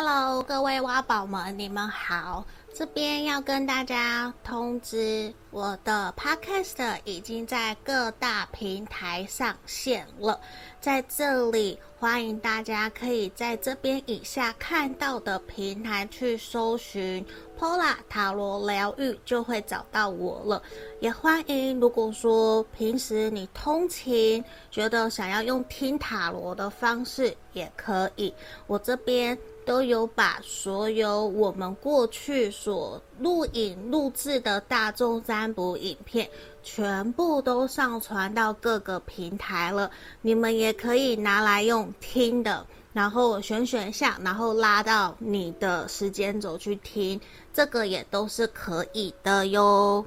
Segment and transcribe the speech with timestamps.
[0.00, 2.46] Hello，各位挖宝们，你们好。
[2.72, 10.40] 这边要跟大家通知，我的 Podcast 已经在各大平台上线了。
[10.80, 17.26] 在这里，欢迎大家可以在这边以下看到的平台去搜寻
[17.58, 20.62] Pola 塔罗疗愈，就会找到我了。
[21.00, 28.32] 也欢迎，如果说平时你通勤，觉得想要用听塔罗的方式，也可以。
[28.68, 29.36] 我这边。
[29.68, 36.26] 都有把所有我们过去所录影录制的大众占卜影片，
[36.62, 39.90] 全部都上传到各个平台了。
[40.22, 47.20] 你们也可以拿来用听的，然后选选项，然后拉到你的时间轴去听，
[47.52, 50.02] 这个也都是可以的哟。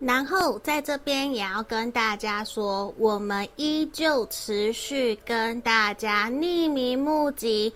[0.00, 7.72] 然后在这边也要跟大家说，我们依旧持续跟大家匿名募集。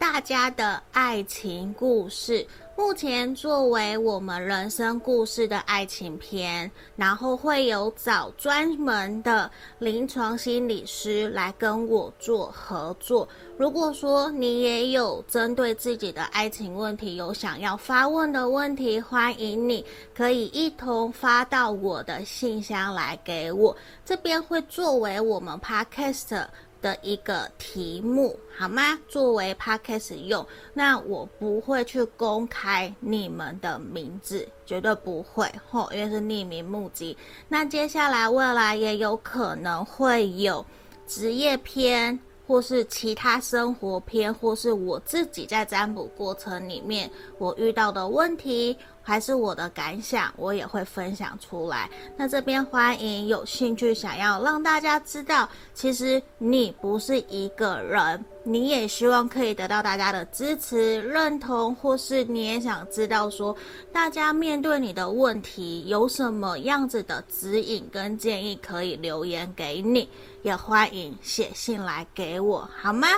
[0.00, 13.28] 大家的爱情故事，目前作为我们人生故事的爱情篇，然后会有找专门的临床心理师来跟我做合作。
[13.58, 19.84] 如果说你也有针对自己的爱情问题有想要发问的问题，欢迎你
[20.14, 26.46] 可以一同发到我的信箱来给我，这边会作为我们 Podcast。
[26.80, 28.98] 的一个题目好吗？
[29.08, 37.16] 作为 podcast 用，那我不会去公开你们的名字，绝对不会吼，因为是匿名募集。
[37.48, 40.64] 那接下来未来也有可能会有
[41.06, 48.76] 职业篇，或是其他生活篇，或是我自己在占卜过程里面我遇到的问题。
[49.10, 51.90] 还是我的感想，我也会分享出来。
[52.16, 63.52] 那这边欢迎有兴趣想要让大家知道，其实你不是一个人，你也希望可以得到大家的支持、认同，或是你也想知道说，
[63.92, 70.08] 大家面对你的问题有什么样子的指引跟建议，可以留言给你，
[70.42, 73.08] 也欢迎写信来给我，好吗？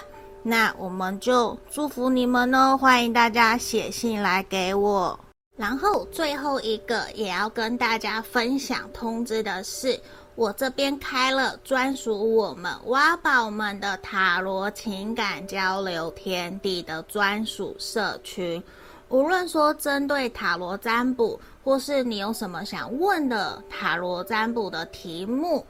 [0.43, 5.21] 那我们就祝福你们哦，欢迎大家写信来给我。
[5.63, 9.97] 然后最后一个也要跟大家分享通知的是，
[10.35, 18.61] 我这边开了专属我们挖宝们的塔罗情感交流天地的专属社群。
[19.09, 25.65] 无论说针对塔罗占卜，或是你有什么想问的塔罗占卜的题目，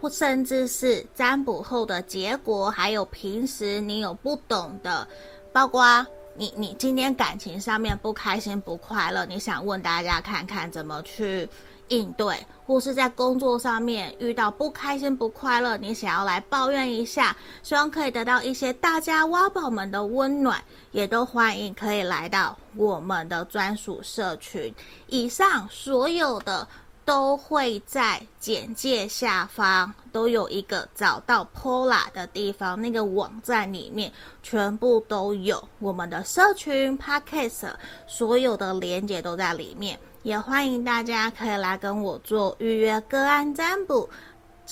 [0.00, 5.04] 或甚至是占卜后的结果，还有平时你有不懂的，
[5.52, 6.06] 包括。
[6.34, 11.48] 你你今天感情上面不开心不快乐，你想问大家看看怎么去
[11.88, 24.74] 应对，或是在工作上面遇到不开心不快乐，你想要来抱怨一下，希望可以得到一些大家挖宝们的温暖，也都欢迎可以来到我们的专属社群。
[25.08, 26.66] 以上所有的。
[27.04, 37.72] 都会在简介下方都有一个找到 Pola 的地方，那个网站里面全部都有我们的社群 Podcast，
[38.06, 44.08] 所有的连接都在里面，也欢迎大家可以来跟我做预约个案占卜。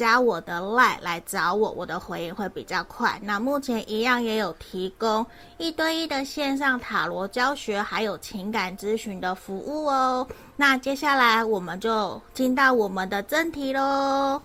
[0.01, 3.21] 加我的 LINE 来找我，我的回应会比较快。
[3.23, 5.27] 那目前一样也有提供
[5.59, 10.27] 一对一的线上塔罗教学，还有情感咨询的服务哦。
[10.57, 14.41] 那接下来我们就进到我们的正题喽。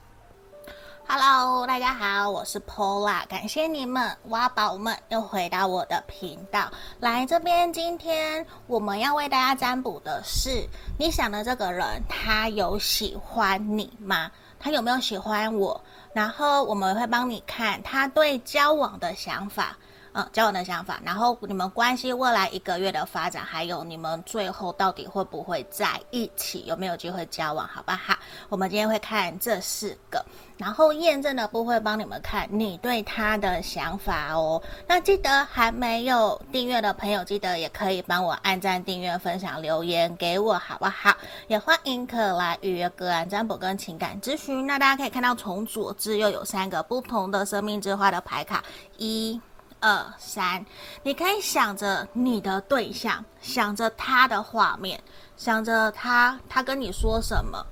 [1.07, 7.71] Hello，大家好，我是 Pola，感谢你们挖宝们又回到我的频道来这边。
[7.71, 10.67] 今天我们要为大家占卜的是，
[10.99, 14.29] 你想的这个人，他有喜欢你吗？
[14.65, 15.79] 他有没有喜欢我？
[16.11, 19.77] 然后我们会帮你看他对交往的想法，
[20.17, 20.97] 嗯，交往的想法。
[21.03, 28.15] 然后你们关系未来一个月的发展，还有你们最后到底会不会在一起，有没有机会交往，好不好？
[28.47, 30.23] 我们今天会看这四个。
[30.57, 34.61] 然后验证的部分帮你们看你对他的想法哦。
[34.87, 41.13] 那记得还没有订阅的朋友，记得也可以帮我按赞、订阅、分享、留言给我，好不好？
[41.49, 44.65] 也欢迎可来预约个案占卜跟情感咨询。
[44.65, 48.63] 那大家可以看到，从左至右有三个不同的生命之花的牌卡，
[48.97, 49.37] 一、
[49.79, 50.65] 二、三。
[51.03, 55.01] 你可以想着你的对象，想着他的画面，
[55.37, 57.65] 想着他，他跟你说什么。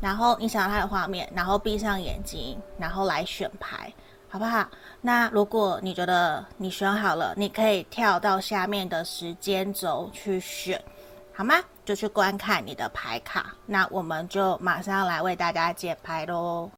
[0.00, 3.92] 然后你想到他的画面，然后闭上眼睛，然后来选牌，
[4.28, 4.68] 好不好？
[5.00, 10.82] 那如果你觉得你选好了，你可以跳到下面的时间轴去选，
[11.34, 11.54] 好吗？
[11.84, 13.54] 就去观看你的牌卡。
[13.64, 16.70] 那我们就马上来为大家解牌喽。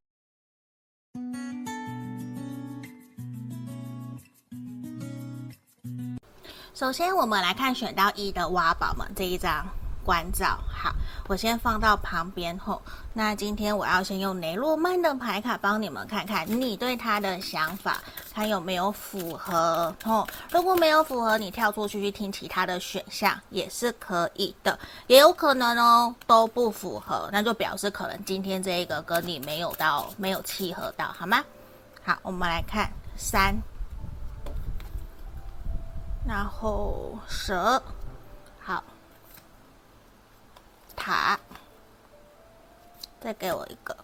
[6.79, 9.67] 首先，我们来看选到一的挖宝们这一张
[10.05, 10.57] 关照。
[10.73, 10.95] 好，
[11.27, 12.81] 我先放到旁边后。
[13.13, 18.01] 那今天我要先用雷诺曼的牌卡帮你们看看你对他的想法，
[18.33, 20.25] 看有没有符合哦。
[20.53, 24.79] 如果没有符合，你跳出去去听其他的选项也是可以的，
[25.09, 31.43] 也有可能哦都不符合，那就表示可能今天这一个跟你没有到，没有契合到，好吗？
[32.05, 33.53] 好，我们来看三。
[36.29, 37.83] 然后蛇，
[38.61, 38.85] 好，
[40.95, 41.41] 塔，
[43.19, 43.97] 再给我一个。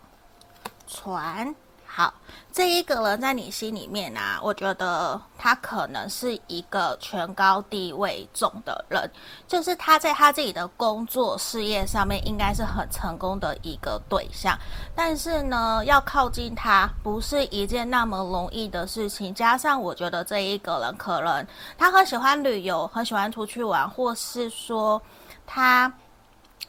[0.86, 1.54] 船。
[1.96, 2.12] 好，
[2.52, 9.08] 这一个人在你心里面啊，我觉得他可能是一个权高地位重的人，
[9.46, 14.58] 就是他在他自己的工作事业上面应该是很成功的一个对象，
[14.92, 19.32] 但是呢，要靠近他不是一件那么容易的事情。
[19.32, 21.46] 加上我觉得这一个人可能
[21.78, 25.00] 他很喜欢旅游，很喜欢出去玩，或是说
[25.46, 25.92] 他。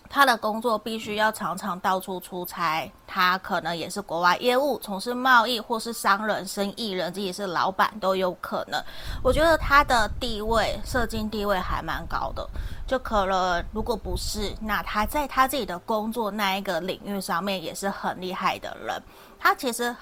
[0.10, 8.82] 他的工作必须要常常到处出差，他可能也是国外业务，从事贸易或是商人、生意人，自己是老板都有可能。
[9.24, 12.48] 我觉得他的地位、社经地位还蛮高的，
[12.88, 19.02] 就可能如果不是，那他在他自己的工作那一个领域上面也是很厉害的人。
[19.40, 19.94] 他其实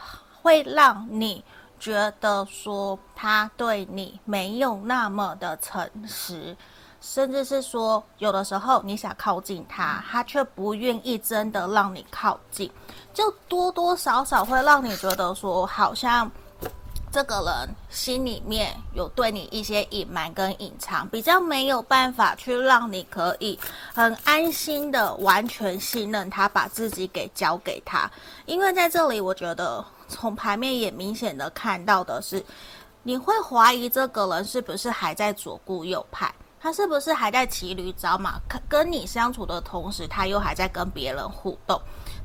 [0.41, 1.43] 会让你
[1.79, 6.55] 觉得说他对你没有那么的诚实。
[7.05, 12.71] 甚至是说，有的时候你想靠近他，他却不愿意真的让你靠近，
[13.13, 16.31] 就多多少少会让你觉得说，好像
[17.11, 23.59] 这个人心里面有对你一些隐瞒跟隐藏，比较没有办法去让你可以
[23.93, 28.09] 很安心的完全信任他，把自己给交给他。
[28.45, 32.43] 因为在这里，我觉得从牌面也明显的看到的是，
[33.03, 36.33] 你会怀疑这个人是不是还在左顾右盼。
[36.63, 38.39] 他是不是还在骑驴找马？
[38.69, 41.77] 跟你相处的同时，他又还在跟别人互动，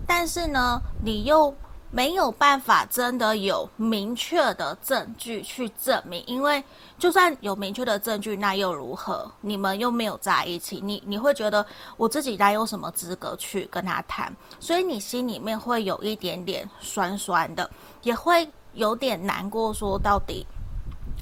[0.06, 1.52] 但是呢，你又
[1.90, 6.62] 没有办法真的有明确的证据去证明，因为
[7.00, 9.28] 就算有明确的证据，那又如何？
[9.40, 14.32] 你们又没有在一起，你你会觉得我自己该有什么资格去跟他谈？
[14.60, 17.68] 所以你心里面会有一点点酸酸的，
[18.02, 20.46] 也会有点难过，说到底。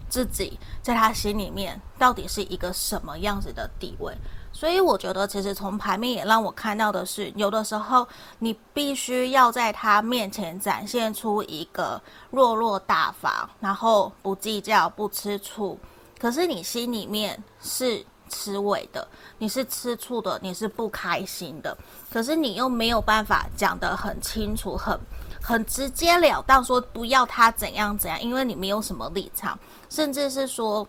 [0.08, 4.16] 自己在他心里面到底是一个什么样子的地位？
[4.52, 8.08] 所以我觉得，其实从牌面也让我看到的是，有的时候
[8.38, 12.00] 你必须要在他面前展现出一个
[12.30, 15.78] 落落大方，然后不计较、不吃醋。
[16.18, 19.06] 可是你心里面是吃味的，
[19.36, 21.76] 你是吃醋的，你是不开心的。
[22.10, 24.98] 可是你又没有办法讲得很清楚、很
[25.46, 29.56] 很直截了当说不要他怎样怎样，因为你没有什么立场。
[29.88, 30.84] 甚至是说，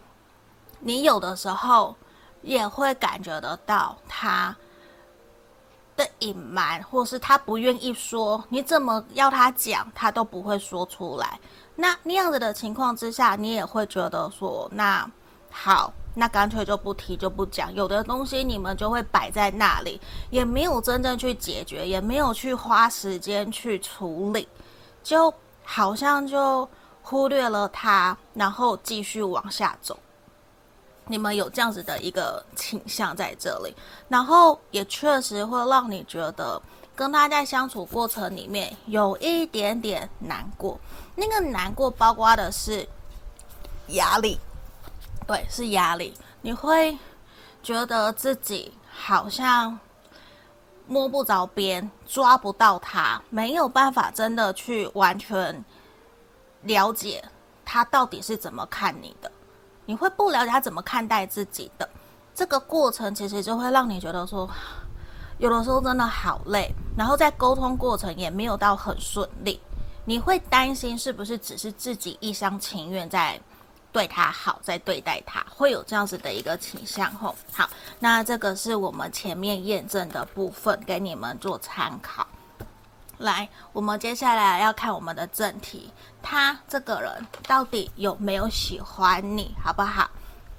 [0.80, 1.96] 你有的时候
[2.42, 4.56] 也会感觉得到他
[5.96, 11.40] 的隐瞒，或是他不愿意说，你怎么要他讲，他都不会说出来。
[11.76, 15.08] 那那样子的情况之下，你也会觉得说，那
[15.60, 17.74] 好，那干脆就不提就不讲。
[17.74, 20.00] 有的东西你们就会摆在那里，
[20.30, 24.48] 也没有真正去解决，也没有去花时间去处理，
[25.04, 25.34] 就
[25.64, 26.68] 好像就。
[27.10, 29.98] 忽略了他，然后继续往下走。
[31.06, 33.74] 你们有这样子的一个倾向在这里，
[34.10, 36.62] 然后也确实会让你觉得
[36.94, 40.78] 跟他在相处过程里面有一点点难过。
[41.16, 42.86] 那个难过包括的是
[43.92, 44.38] 压力，
[45.28, 46.14] 对，是压力。
[46.42, 46.98] 你会
[47.62, 49.78] 觉得自己好像
[50.88, 55.64] 摸不着边，抓不到他，没有办法真的去完全。
[56.64, 57.24] 了解
[57.64, 59.32] 他到底是怎么看你的，
[59.86, 61.88] 你会不了解他怎么看待自己的
[62.34, 64.50] 这个过程，其实就会让你觉得说，
[65.38, 69.62] 有的时候真的好累，然后在沟通过程也没有到很顺利，
[70.04, 73.40] 你会担心是不是只是自己一厢情愿在
[73.92, 77.34] 对他好，在对待他，会有这样子的一个倾向吼。
[77.52, 77.68] 好，
[78.00, 82.28] 那这个是我们前面验证的部分，给你们做参考。
[83.18, 85.92] 来，我们接下来要看我们的正题，
[86.22, 90.08] 他这个人到底有没有喜欢你，好不好？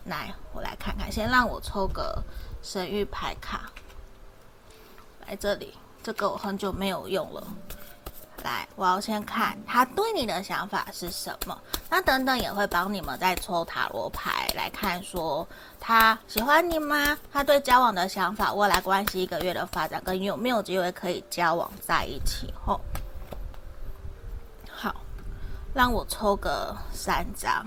[0.07, 2.21] 来，我来看看，先让我抽个
[2.63, 3.71] 神諭牌卡。
[5.27, 7.47] 来这里，这个我很久没有用了。
[8.45, 11.57] 来，我要先看他对你的想法是什么。
[11.91, 15.47] 那等等也会帮你们再抽塔罗牌来看，说
[15.81, 17.17] 他喜欢你吗？
[17.33, 22.53] 他对交往的想法，未来关系一个月的发展，跟有没有机会可以交往在一起？
[22.65, 22.81] 吼，
[24.71, 24.95] 好，
[25.75, 27.67] 让我抽个三张。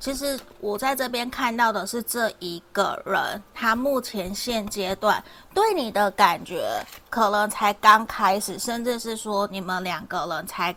[0.00, 5.22] 其实我在这边看到的是这一个人，他目前现阶段
[5.54, 10.74] 对你的感觉可能才刚开始，甚至是说你们两个人才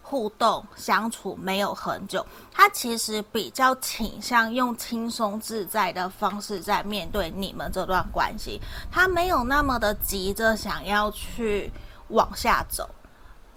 [0.00, 11.72] 互动相处没有很久，他其实比较倾向用轻松自在的方式在面对你们这段关系，他没有那么的急着想要去
[12.08, 12.88] 往下走，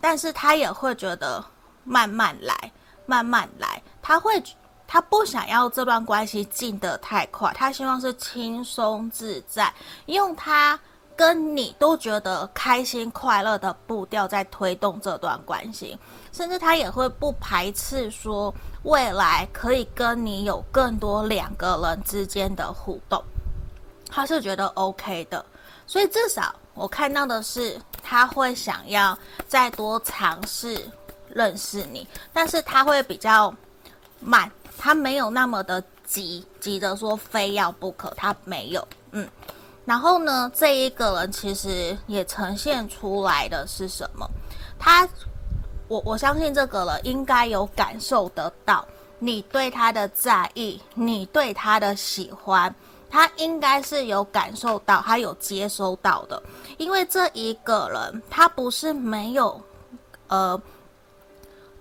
[0.01, 1.43] 但是他也会觉得
[1.83, 2.71] 慢慢来，
[3.05, 4.41] 慢慢来，他会，
[4.93, 9.73] 他不想要这段关系进得太快，他希望是轻松自在，
[10.05, 10.79] 用他
[11.15, 15.97] 跟你都觉得开心快乐的步调在推动这段关系，
[16.31, 23.19] 甚至他也会不排斥说未来可以跟你有更多两个人之间的互动，
[24.11, 25.43] 他是觉得 OK 的，
[25.87, 27.81] 所以至少我看到的是。
[28.05, 30.77] 他会想要再多尝试
[31.29, 33.51] 认识你，但是他会比较
[34.19, 39.27] 慢，他没有那么的急，急着说非要不可，他没有，嗯。
[39.85, 44.29] 然后呢，这一个人其实也呈现出来的是什么？
[44.79, 45.07] 他，
[45.87, 48.85] 我我相信这个人应该有感受得到
[49.19, 52.73] 你对他的在意，你对他的喜欢。
[53.09, 56.41] 他应该是有感受到，他有接收到的，
[56.77, 59.61] 因为这一个人他不是没有，
[60.27, 60.61] 呃。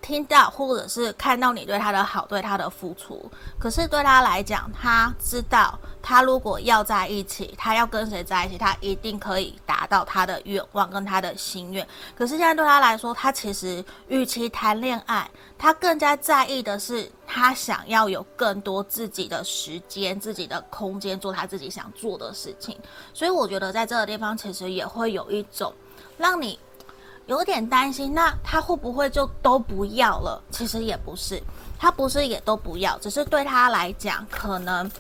[0.03, 11.87] 听到或者是看到你对他的好，对他的付出，可是对他来讲，他知道他如果要在一起，他要跟谁在一起，他一定可以达到他的愿望跟他的心愿。
[12.17, 22.77] 可是现在对他来说，他其实与其谈恋爱，他更加在意的是他想要有更多自己的时间、自己的空间，做他自己想做的事情。
[23.15, 25.73] 所以我觉得在这个地方，其实也会有一种
[26.19, 26.59] 让你。
[27.27, 30.43] 有点担心，那他会不会就都不要了？
[30.51, 31.43] 其实也不是，
[31.79, 34.91] 他不是也都不要，只是对他来讲，可能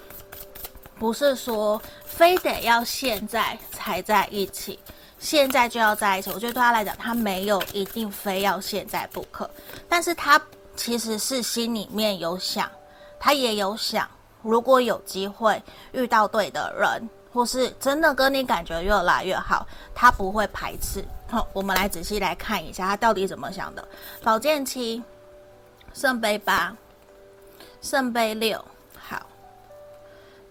[0.98, 4.78] 不是说非得要现在才在一起，
[5.18, 6.30] 现在就要在一起。
[6.30, 9.50] 我觉得对他来讲，他没有一定非要现在不可，
[9.88, 10.40] 但是他
[10.76, 12.70] 其实是心里面有想，
[13.18, 14.08] 他也有想，
[14.42, 15.60] 如果有机会
[15.90, 21.02] 遇到对的人，或是真的跟你感觉越来越好，他不会排斥。
[21.30, 23.82] 好，我们来仔细来看一下他到底怎么想的。
[24.22, 25.02] 宝剑七，
[25.94, 26.76] 圣杯八，
[27.80, 28.62] 圣杯六，
[28.98, 29.22] 好，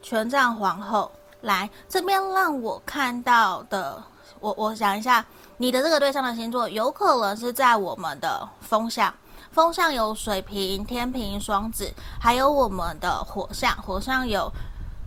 [0.01, 1.11] 权杖皇后，
[1.41, 4.03] 来这边让我看到的，
[4.39, 5.23] 我我想一下，
[5.57, 9.13] 你的这个对象的星座有可能是在我们的风象，
[9.51, 14.51] 风象有水瓶、天平、双子，还有我们的火象，火象有。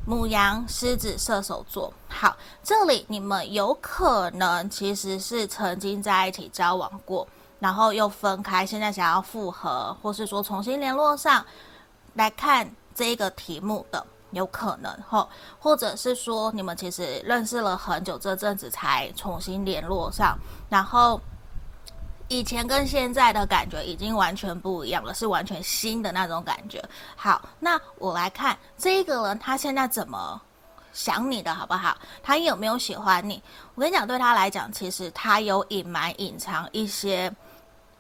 [0.07, 7.27] 母羊、狮子、射手座，好，这里你们有可能其实是曾经在一起交往过，
[7.59, 11.45] 然后又分开，现在想要复合，或是说重新联络上
[12.15, 15.27] 来看这个题目的，有可能吼，
[15.59, 21.21] 或者是说你们其实认识了很久，这阵子才重新联络上，然后。
[22.29, 26.83] 以前跟现在的感觉已经完全不一样了，是完全新的那种感觉。
[27.15, 30.41] 好，那我来看这个人，他现在怎么
[30.93, 31.97] 想你的，好不好？
[32.23, 33.43] 他有没有喜欢你？
[33.75, 37.31] 我跟你讲，对他来讲，其实他有隐瞒、隐藏一些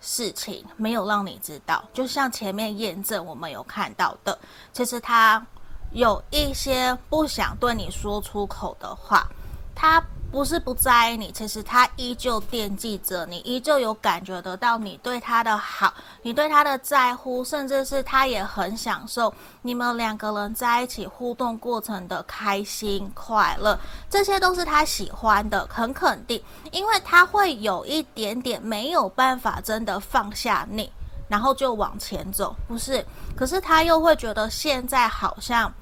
[0.00, 1.84] 事情，没有让你知道。
[1.92, 4.38] 就像前面验证我们有看到的，
[4.72, 5.44] 其实他
[5.92, 9.26] 有一些不想对你说出口的话，
[9.74, 10.02] 他。
[10.32, 23.78] 不是不在意你，其实他依旧惦记着你，依旧有感觉得到你对他的好，你对他的在乎，甚至是他也很享受你们两个人在一起互动过程的开心快乐，
[24.10, 30.90] 这些都是他喜欢的，很肯定，因为他会有一点点没有办法真的放下你，
[31.28, 33.06] 然后就往前走，不是？
[33.36, 35.72] 可是他又会觉得现在好像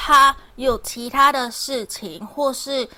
[0.00, 2.88] 他有其他的事情，或是。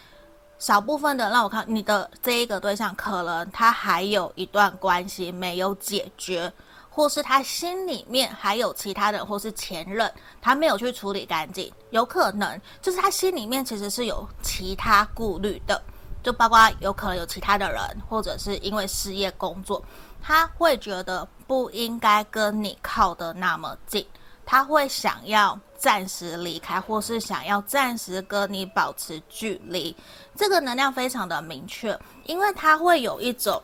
[0.59, 6.53] 少部分的让我看你的这一个对象，可能他还有一段关系没有解决，
[6.91, 15.83] 或是他心里面还有其他的，或是前任，他没有去处理干净，有可能就是他心里面其实是有其他顾虑的，
[16.23, 19.83] 就包括有可能有其他的人，或者是因为事业工作，
[20.21, 24.07] 他会觉得不应该跟你靠得那么近，
[24.45, 25.59] 他会想要。
[25.81, 29.97] 暂时离开，或是想要暂时跟你保持距离，
[30.37, 33.61] 这个能量非常的明确，因为他会有一种，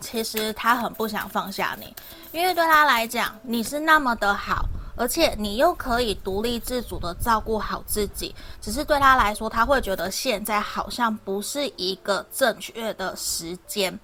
[0.00, 1.92] 其实他很不想放下你，
[2.30, 4.64] 因为对他来讲，你是那么的好，
[4.96, 13.98] 而且你又可以独立自主的照顾好自己，只是对他来说，他会觉得现在好像不是一个正确的时间，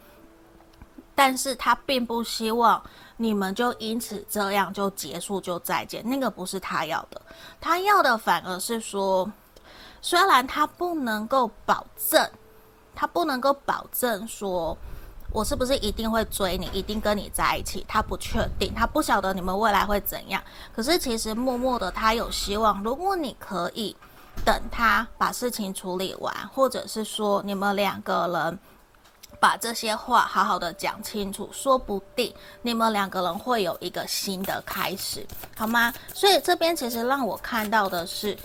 [1.15, 2.83] 但是他并不希望
[3.23, 7.21] 你们就因此这样就结束就再见，那个不是他要的，
[7.61, 9.31] 他要的反而是说，
[10.01, 12.31] 虽然他不能够保证，
[12.95, 14.75] 他不能够保证说，
[15.35, 20.43] 我是不是一定会追你，一定跟你在一起，他不确定，他不晓得你们未来会怎样。
[20.75, 23.95] 可是其实默默的他有希望，如果你可以
[24.47, 28.59] 等他把事情处理完，或者是说你们两个人。
[29.41, 35.93] 把这些话好好的讲清楚，说不定你们两个人会有一个新的开始，好吗？
[36.13, 38.37] 所以这边其实让我看到的是，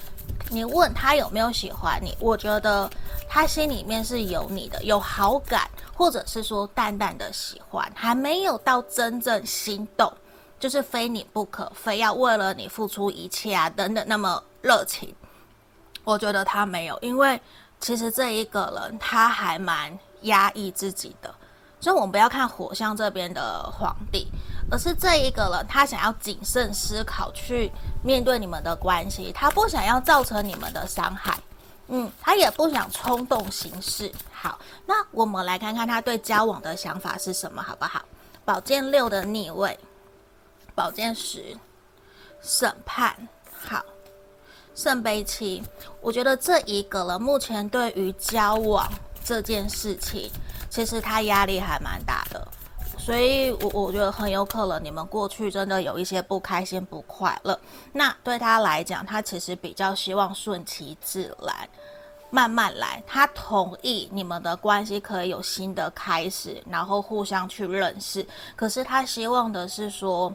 [0.49, 2.89] 你问他有没有喜欢你，我觉得
[3.27, 10.09] 他心里面是有你的，有好感，或者是说淡淡的喜欢，还没有到真正心动，
[10.61, 15.13] 就是非你不可，非要为了你付出一切啊等等那么热情。
[16.05, 17.37] 我觉得他没有，因为
[17.81, 19.99] 其实这一个人他还蛮。
[20.25, 21.34] 压抑自己的，
[21.79, 24.27] 所以我们不要看火象这边的皇帝，
[24.70, 27.72] 而是这一个人，他想要谨慎思考去
[28.03, 31.38] 面对你们的关系，他不想要造成你们的伤害，
[31.88, 34.12] 嗯，他也不想冲动行事。
[34.32, 38.01] 好，那我们来看看他对交往的想法是什么，好不好？
[38.44, 39.77] 宝剑六的逆位，
[40.75, 41.58] 宝剑十，
[42.41, 43.15] 审判，
[43.51, 43.84] 好，
[44.75, 45.63] 圣杯七，
[46.00, 48.88] 我觉得这一个人目前对于交往。
[49.25, 50.29] 这件事情
[50.70, 52.48] 其实他压力还蛮大的，
[53.00, 57.60] 所以我我觉得很有可能你们过去真的有一些不开心、不快乐。
[57.91, 61.67] 那对他来讲，他其实比较希望顺其自然，
[62.29, 63.01] 慢慢来。
[63.08, 68.25] 他同意你们的关系可以有新的开始，然后互相去认识。
[68.55, 70.32] 可是他希望的是说，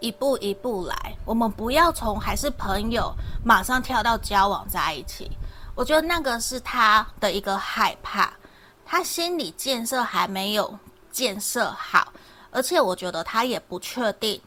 [0.00, 3.10] 一步一步来，我们不要从还是朋友
[3.42, 5.30] 马上跳到交往在一起。
[5.78, 8.32] 我觉得那个是他的一个害怕，
[8.84, 10.76] 他心理建设还没有
[11.12, 12.12] 建设好，
[12.50, 14.40] 而且我觉得他也不确定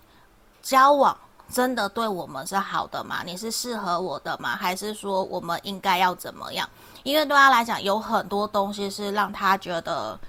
[0.62, 1.18] 交往
[1.50, 3.24] 真的对我们是好的吗？
[3.26, 4.58] 你是适合我的吗？
[4.58, 6.70] 还是说我们应该要怎么样？
[7.04, 10.20] 因为对他来讲，有很多东西是让他觉得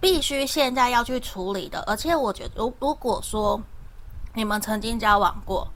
[0.00, 3.62] 必须现在要去处理的，而且我觉得，如如果说
[4.34, 5.68] 你们曾经交往过。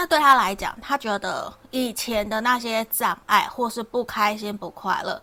[0.00, 5.20] 那对他来讲，他觉得以前的那些障碍或是不开心、不快乐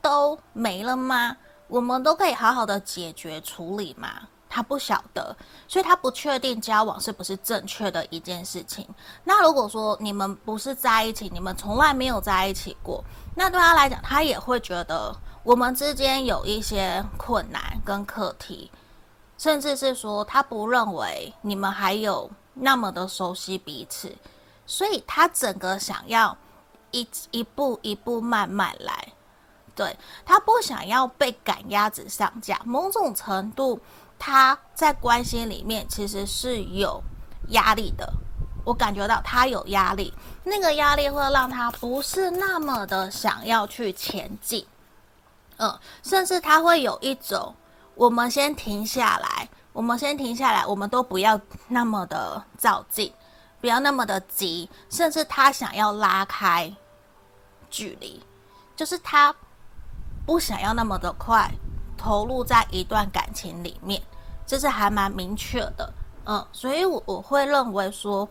[0.00, 1.36] 都没了吗？
[1.66, 4.08] 我们都可以好好的解决处理吗？
[4.48, 8.88] 他不晓得，所以他不确定交往是不是正确的一件事情。
[9.24, 13.02] 那如果说你们不是在一起，你们从来没有在一起过，
[13.34, 18.70] 那对他来讲，他也会觉得我们之间有一些困难跟课题，
[19.36, 22.30] 甚至是说他不认为你们还有。
[22.54, 24.14] 那么的熟悉彼此，
[24.66, 26.36] 所以他整个想要
[26.90, 29.12] 一一步一步慢慢来，
[29.74, 32.60] 对，他不想要被赶鸭子上架。
[32.64, 33.80] 某种程度，
[34.18, 37.02] 他在关系里面其实是有
[37.48, 38.12] 压力的，
[38.64, 40.12] 我感觉到他有压力，
[40.44, 44.66] 那个压力会让他不是那么的想要去前进，
[45.56, 47.54] 嗯，甚至他会有一种，
[47.94, 49.48] 我们先停下来。
[49.72, 53.12] 我们先停下来，我们都不要那么的躁进，
[53.60, 56.70] 不要那么的急，甚至他想要拉开
[57.70, 58.22] 距离，
[58.76, 59.34] 就是他
[60.26, 61.50] 不想要那么的快
[61.96, 64.02] 投入在一段感情里面，
[64.46, 65.90] 这是还蛮明确的，
[66.26, 68.28] 嗯，所以我我会认为说，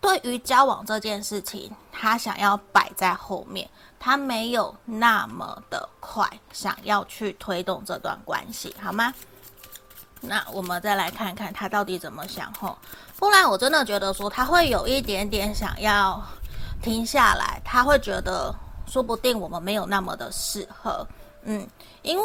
[0.00, 9.14] 对于交往这件事情，他想要摆在后面，他没有那么的快想要去推动这段关系，好吗？
[10.20, 12.76] 那我们再来看看他到底怎么想吼，
[13.16, 16.22] 不然我真的觉得说他会有一点点想要
[16.82, 18.54] 停下来，他会觉得
[18.86, 21.06] 说不定我们没有那么的适合，
[21.42, 21.66] 嗯，
[22.02, 22.24] 因为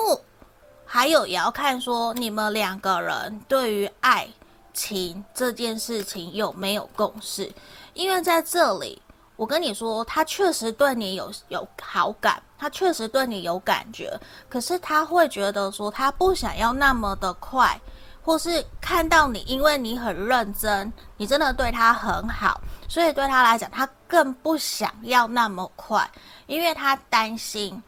[0.85, 4.27] 还有也要看说你们两个人对于爱
[4.73, 7.51] 情这件事情有没有共识，
[7.93, 9.01] 因为在这里
[9.35, 17.77] 我跟你说，他确实对你有有好感，他确实对你有感觉，可是他会觉得说他不想要那么的快。
[18.25, 26.09] 或是看到你，因为你很认真，你真的对他很好，所以对他来讲，他更不想要那么快，
[26.47, 27.83] 因为他担心，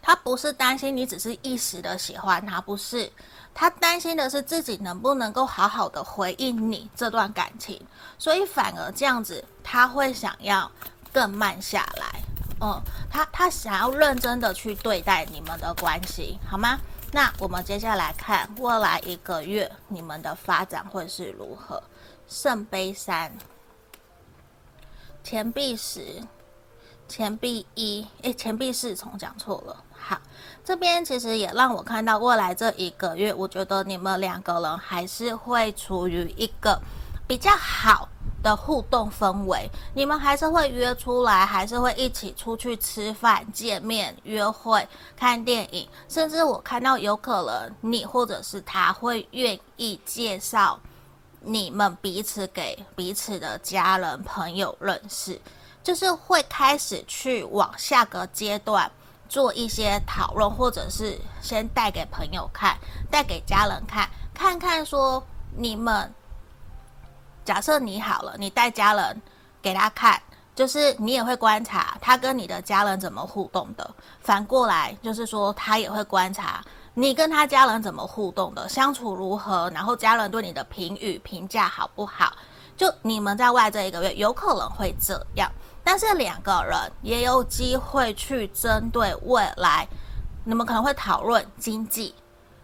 [0.00, 3.12] 他不是担心你只是一时的喜欢他，不是，
[3.52, 7.78] 他担心的是自己能不能够好好的回应你这段感情，
[8.18, 10.72] 所以反而这样子，他会想要
[11.12, 12.22] 更慢下来，
[12.60, 16.78] 嗯，他他想要认真的去对待你们的关系，好吗？
[17.12, 21.82] 那我们接下来看未来一个月你们的发展会是如何？
[22.28, 23.32] 圣杯三，
[25.24, 26.22] 钱币十，
[27.08, 29.82] 钱币一，诶，钱币四重讲错了。
[29.90, 30.16] 好，
[30.64, 36.80] 这边其实也让我看到未来这一个月，我觉得你们两个人还是会处于一个
[37.26, 38.08] 比较好
[38.42, 50.78] 的互动氛围，你们还是会约出来，还是会一起出去吃饭、见面、约会、看电影，甚至我看到有可能你或者是他会愿意介绍
[51.40, 55.40] 你们彼此给彼此的家人朋友认识，
[55.82, 58.90] 就是会开始去往下个阶段
[59.28, 62.78] 做一些讨论，或者是先带给朋友看，
[63.10, 65.22] 带给家人看，看看说
[65.56, 66.12] 你们。
[67.50, 69.22] 假设你好了，你带家人
[69.60, 70.22] 给他看，
[70.54, 73.90] 就是你也会观察他跟你的家人怎么互动的。
[74.20, 76.62] 反过来就是说，他也会观察
[76.94, 82.36] 你跟他家人怎么互动的，相处如何，然后家人对你的评语评价好不好？
[82.76, 85.50] 就你们在外这一个月有可能会这样，
[85.82, 89.88] 但是两个人也有机会去针对未来，
[90.44, 92.14] 你们可能会讨论经济，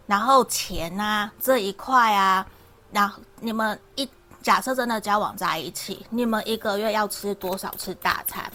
[0.05, 2.47] 然后钱啊这一块啊，
[2.93, 4.09] 然后你们一。
[4.47, 8.49] 假设真的交往在一起，你们一个月要吃多少次大餐？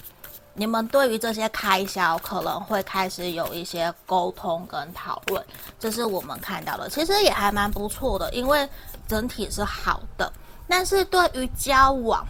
[0.54, 5.44] 你们对于这些开销可能会开始有一些沟通跟讨论，
[5.78, 8.66] 这是我们看到的，其实也还蛮不错的，因为
[9.06, 10.32] 整体是好的。
[10.66, 12.26] 但是对于交往，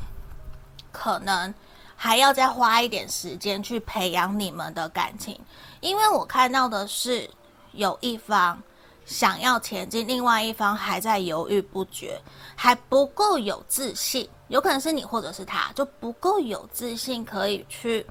[0.91, 1.55] 可能
[1.95, 5.41] 还要再花一点时间去培养你们的感情，
[5.79, 7.31] 因为我看到的是
[7.75, 8.61] 有一方。
[9.05, 12.21] 想要前进，另外一方还在犹豫不决，
[12.55, 18.07] 还不够有自信，有可能是你或者是他，就不够有自信可以去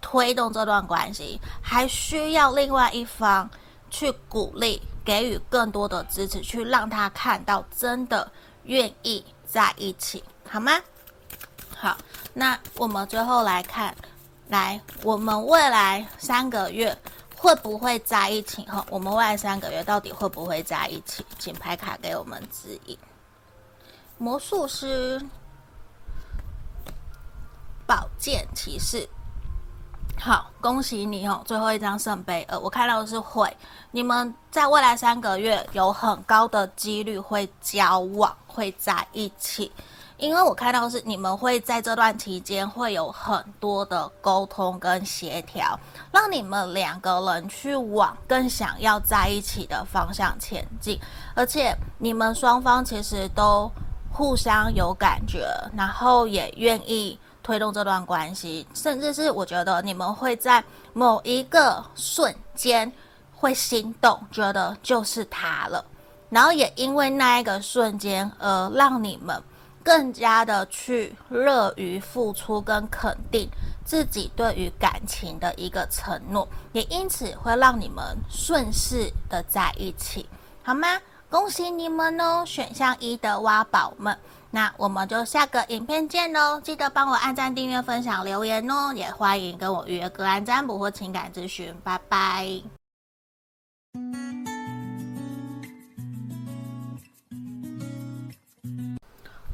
[0.00, 3.48] 推动这段关系，还需要另外一方
[3.90, 8.30] 去鼓励，给予更多的支持，去让他看到真的
[8.64, 10.72] 愿意在一起，好吗？
[11.76, 11.96] 好，
[12.32, 13.94] 那我们最后来看，
[14.48, 16.96] 来，我们未来三个月。
[17.40, 18.62] 会不会在一起？
[18.64, 21.24] 哈，我们未来三个月到底会不会在一起？
[21.38, 22.98] 请牌卡给我们指引。
[24.18, 25.18] 魔术师、
[27.86, 29.08] 宝剑骑士，
[30.18, 31.42] 好，恭喜你哦！
[31.46, 33.50] 最后一张圣杯二，我看到的是会，
[33.90, 39.72] 你们在未来三个月有很高的几率会交往，会在一起。
[40.20, 45.78] 因为我看到是你们会在这段期间会有很多的沟通跟协调，
[46.12, 51.00] 让你们两个人去往更想要在一起的方向前进，
[51.34, 53.70] 而且你们双方其实都
[54.12, 62.92] 互相有感觉，然后也愿意推动这段关系，甚至是我觉得你们会在某一个瞬间
[63.34, 65.82] 会心动，觉得就是他了，
[66.28, 69.42] 然后也因为那一个瞬间而让你们。
[69.82, 73.48] 更加的去乐于付出跟肯定
[73.84, 80.28] 自己对于感情的一个承诺，也因此会让你们顺势的在一起，
[80.62, 80.86] 好吗？
[81.30, 82.44] 恭喜你们哦！
[82.44, 84.18] 选项一的挖宝们，
[84.50, 86.60] 那我们就下个影片见喽！
[86.60, 88.92] 记得帮我按赞、订阅、分享、留言哦！
[88.92, 92.60] 也欢迎跟我预约个案占卜或情感咨询，拜拜。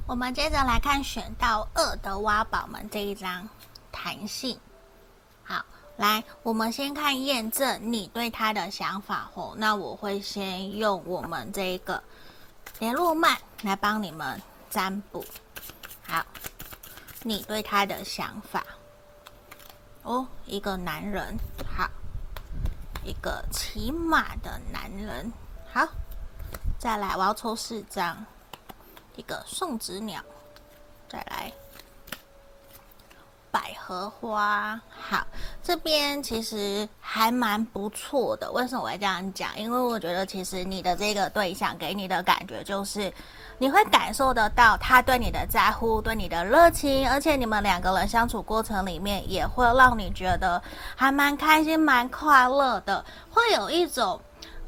[0.08, 3.48] 我们接着来看选到二的挖宝们这一张
[3.90, 4.56] 弹性。
[5.42, 5.64] 好，
[5.96, 9.52] 来，我们先看验证你对他的想法哦。
[9.56, 12.00] 那我会先用我们这一个
[12.78, 14.40] 联络曼来帮你们
[14.70, 15.24] 占卜。
[16.06, 16.24] 好，
[17.24, 18.64] 你对他的想法
[20.04, 21.36] 哦，一个男人，
[21.76, 21.90] 好，
[23.02, 25.32] 一个骑马的男人，
[25.72, 25.84] 好，
[26.78, 28.24] 再来，我要抽四张。
[29.16, 30.20] 一个送子鸟，
[31.08, 31.52] 再来
[33.50, 34.80] 百合花。
[34.90, 35.26] 好，
[35.62, 38.50] 这边其实还蛮不错的。
[38.52, 39.58] 为什么我会这样讲？
[39.58, 43.10] 因为我觉得其实你的这个对象给你的感觉就是，
[43.56, 50.62] 你会感受得到他对你的在乎，对你的热情，而且你们两个人相处过程里面也会让你觉得
[50.94, 54.20] 还蛮开心、蛮快乐的，会有一种。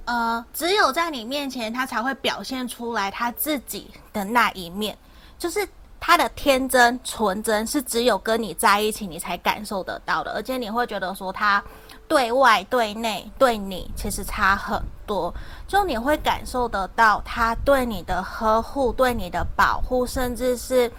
[0.08, 4.96] 呃，只有在你面前，他才会表现出来他自己的那一面，
[5.38, 5.68] 就是
[6.00, 10.32] 他的天真纯真，是只有跟你在一起，你才感受得到的。
[10.32, 11.62] 而且你会觉得说，他
[12.08, 15.34] 对外对内对你其实差很多，
[15.66, 20.90] 就你会感受得到他对你的呵护、对你的保护，甚至是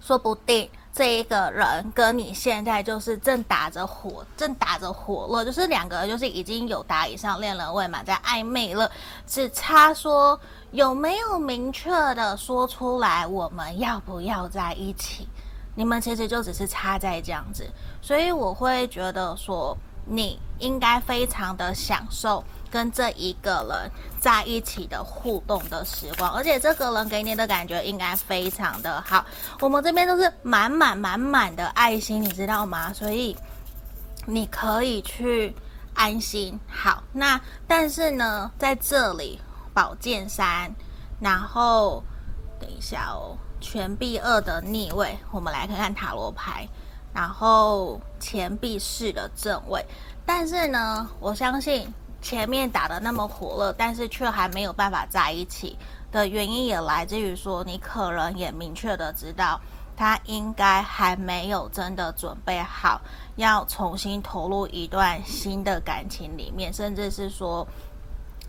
[0.00, 0.66] 说不定。
[0.96, 8.90] 这一个人跟你现在就是正打着火，正打着火了，就是两个就是已经有达以上恋人未满，在暧昧了，
[9.26, 15.28] 只差说有没有明确的说出来我们要不要在一起？
[15.74, 19.76] 你们其实就只是差在这样子，所以我会觉得说
[20.06, 29.24] 你应该非常的享受跟这一个人在一起的互动的时光，而且这个人给你的感觉应该非常的好。
[29.60, 32.92] 我们这边都是满满满满的爱心，你知道吗？
[32.92, 33.36] 所以
[34.24, 35.54] 你可以去
[35.94, 36.58] 安心。
[36.66, 39.40] 好，那但是呢，在这里
[39.74, 40.74] 宝剑三，
[41.20, 42.02] 然后
[42.60, 43.36] 等一下哦。
[43.58, 46.68] 权币二的逆位，我们来看看塔罗牌，
[47.16, 49.82] 然后钱币式的正位。
[50.26, 55.78] 但是呢，我相信前面打得那么火热，但是却还没有办法在一起
[56.12, 59.58] 的原因，也来自于说你可能也明确的知道，
[59.96, 63.00] 他应该还没有真的准备好
[63.36, 67.66] 要重新投入一段新的感情里面，甚至是说。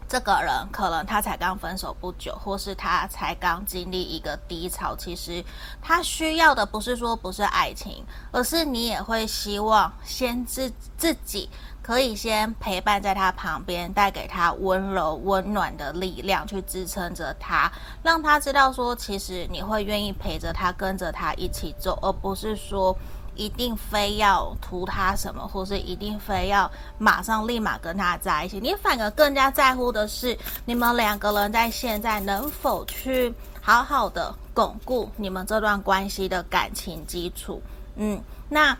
[0.07, 4.95] 这个人可能他才刚分手不久，或是他才刚经历一个低潮。
[4.95, 5.43] 其实
[5.81, 11.49] 他需要的不是说不是爱情，而是你也会希望先自自己
[11.81, 17.69] 可以先陪伴在他旁边，带给他温柔温暖的力量，去支撑着他，
[18.01, 22.97] 让他知道说，其实你会愿意陪着他，跟着他一起走，而不是说。
[23.37, 28.59] 一定非要图他什么，或是一定非要马上立马跟他在一起。
[28.59, 37.61] 你反而更加在乎的是，你们两个人在现在能否去好好的巩固你们这段关系的感情基础。
[37.95, 38.75] 嗯，那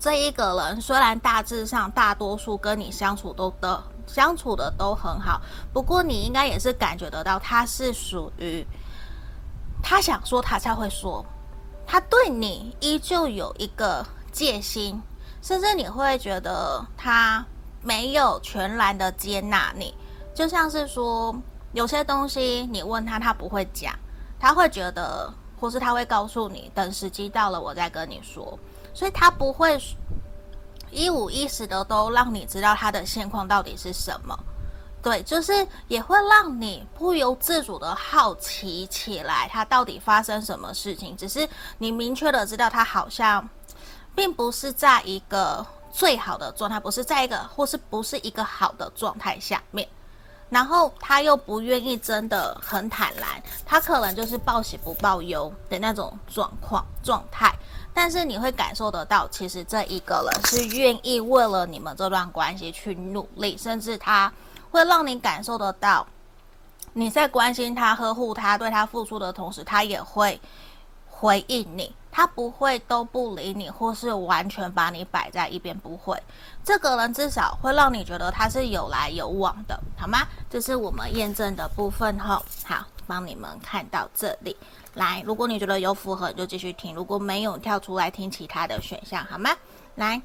[0.00, 5.40] 这一个人虽然大致上大多数跟你相处都的相处的都很好，
[5.72, 8.66] 不过你应该也是感觉得到，他是属于
[9.82, 11.24] 他想说他才会说。
[11.86, 15.00] 他对你依旧有一个戒心，
[15.40, 17.44] 甚至你会觉得他
[17.82, 19.94] 没有全然的接纳你，
[20.34, 21.34] 就像是说
[21.72, 23.94] 有些东西你问他，他不会讲，
[24.40, 28.58] 他会觉得，或是他会告诉你，等时机到了我再跟你说，
[28.92, 29.80] 所以他不会
[30.90, 34.36] 一五一十的都让你知道他的现况到底是什么。
[35.06, 41.16] 对，就是也会让你不由自主的好奇起来，他到底发生什么事情？
[41.16, 43.48] 只是你明确的知道，他好像
[44.16, 49.88] 并不是在一个最好的状态，不是在一个，或是不是一个好的状态下面。
[50.50, 57.54] 然后他又不愿意真的很坦然，他可能就是报喜不报忧的那种状况状态。
[57.94, 64.32] 但是你会感受得到，其实这一个人是愿意为了你们这段关系去努力，甚至他。
[64.76, 66.06] 会让你感受得到，
[66.92, 70.38] 你在关心他、呵护他、对他付出的同时，他也会
[71.08, 71.94] 回应你。
[72.12, 76.18] 他不会都不理你，或是完全把你摆在一边，不会。
[76.62, 80.26] 这个人至少会让你觉得他是有来有往的，好吗？
[80.50, 82.42] 这是我们验证的部分哈。
[82.64, 84.54] 好，帮你们看到这里
[84.94, 85.22] 来。
[85.26, 89.50] 如果你觉得有符合，就继续听；如果没有，跳出来听其他的选项，好吗？
[89.94, 90.20] 来。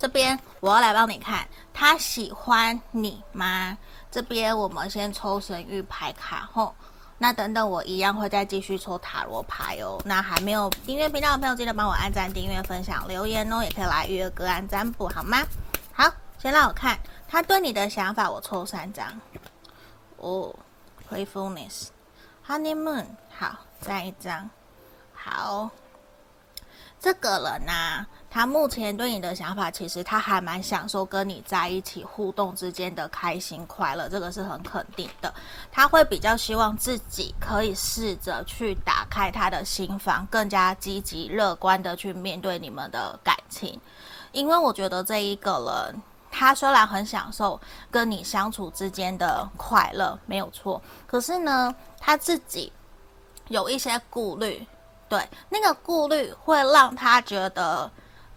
[0.00, 3.76] 这边我要来帮你看，他喜欢你吗？
[4.10, 6.74] 这边我们先抽神谕牌卡吼，
[7.18, 10.00] 那等等我一样会再继续抽塔罗牌哦。
[10.02, 15.46] 那还没有订阅频道的朋友，记得帮我按赞、订阅、分享、留言哦，也可以来预约个案占卜，好吗？
[15.92, 19.06] 好，先让我看他对你的想法，我抽三张。
[20.16, 20.54] 哦
[21.10, 23.04] ，Playfulness，Honeymoon，
[23.38, 24.48] 好，再一张，
[25.12, 25.68] 好，
[26.98, 28.06] 这个人呐、啊。
[28.32, 35.34] 他目前对你的想法，其实他还蛮享受跟你在一起互动之间的开心快乐，这个是很肯定的。
[35.72, 43.78] 他会比较希望自己可以试着去打开他的心房，更加积极乐观的去面对你们的感情。
[44.30, 45.58] 因为我觉得这一个
[45.90, 52.72] 人，他虽然很享受跟你相处之间的快乐，没有错，可是呢，他自己
[53.48, 54.64] 有一些顾虑，
[55.08, 57.90] 对，那个顾虑会让他觉得。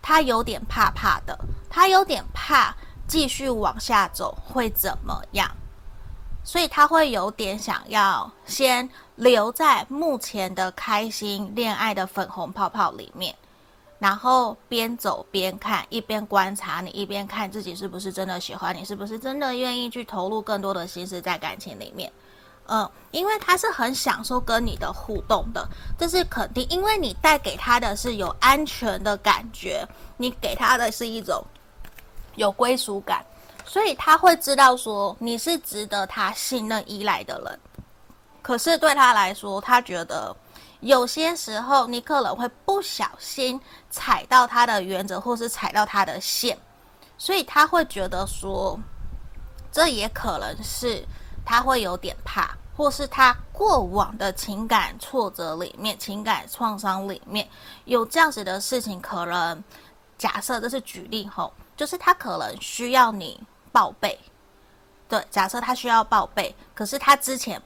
[0.03, 1.35] 他有点怕怕的，
[1.69, 2.75] 他有点怕
[3.07, 5.49] 继续往下走会怎么样，
[6.43, 13.33] 所以他会有点想要先留在目前的开心恋爱的粉红泡泡里面，
[13.97, 22.11] 然后边走边看，一边观察你，一边看自己是不是真的喜欢你，是不是真的愿意去投入更多的心思在感情里面。
[22.67, 26.65] 嗯，因为他是很享受跟你的互动的，这是肯定。
[26.69, 31.43] 因为你带给他的是有安全的感觉，你给他的是一种
[32.35, 33.23] 有归属感，
[33.65, 37.59] 所以他会知道说你是值得他信任依赖的人。
[38.41, 40.33] 可是对他来说，他觉得
[40.79, 46.57] 有些时候你可能会不小心踩到他的原则，或是踩到他的线，
[47.17, 48.79] 所以他会觉得说，
[49.69, 51.05] 这也可能是。
[51.45, 57.47] 他会有点怕，或是他过往的情感挫折里面、情感创伤里面
[57.85, 59.63] 有这样子的事情，可能
[60.17, 64.17] 假设这是举例吼，就是他可能需要你报备。
[65.09, 67.61] 对，假设他需要报备，可是他之前，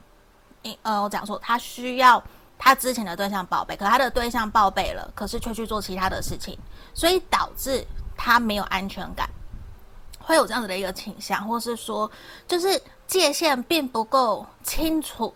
[0.82, 2.22] 呃，我讲说他需要
[2.58, 6.58] 他之前的对象报备，可他的对象报备了，可是却去做其他的事情，
[6.92, 7.86] 所以导致
[8.16, 9.30] 他没有安全感，
[10.28, 12.10] 会有这样子的一个倾向，或是说，
[12.46, 15.32] 就是界限并不够清楚。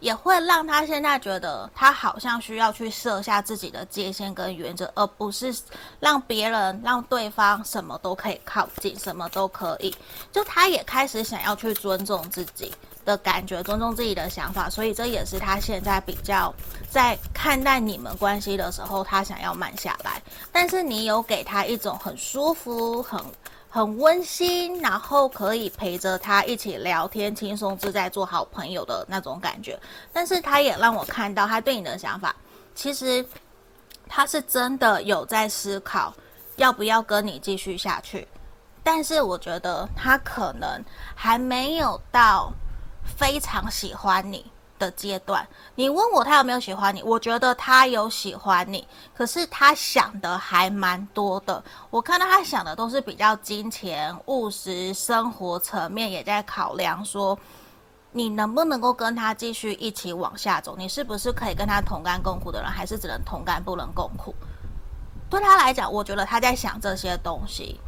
[0.00, 5.54] 也会让他现在觉得他好像需要去设下自己的界限跟原则，而不是
[6.00, 9.94] 让别人让对方什么都可以靠近，什么都可以。
[10.32, 12.72] 就他也开始想要去尊重自己
[13.04, 16.52] 的感觉，尊重自己的想法，所以这也是他现在比较
[16.90, 20.20] 在看待你们关系的时候，他想要慢下来。
[20.50, 23.24] 但是你有给他一种很舒服、很。
[23.74, 29.80] 很温馨，然后可以陪着他一起聊天，轻松自在，做好朋友的那种感觉。
[30.12, 32.36] 但是他也让我看到他对你的想法，
[32.74, 33.24] 其实
[34.06, 36.12] 他是真的有在思考
[36.56, 38.28] 要不要跟你继续下去。
[38.82, 42.52] 但是我觉得他可能还没有到
[43.16, 44.51] 非常喜欢你
[44.82, 47.00] 的阶段，你问我他有没有喜欢你？
[47.04, 51.62] 我觉得他有喜欢你，可是他想的还蛮多的。
[51.88, 57.38] 我看到他想的都是比较金钱、务实、生活层面，也在考量说
[58.10, 64.34] 你能不能够跟他继续一起往下走，你是不是可以跟他同甘共苦的人，还是只能同甘不能共苦？
[65.30, 67.80] 对他来讲，我觉得他在想这些东西。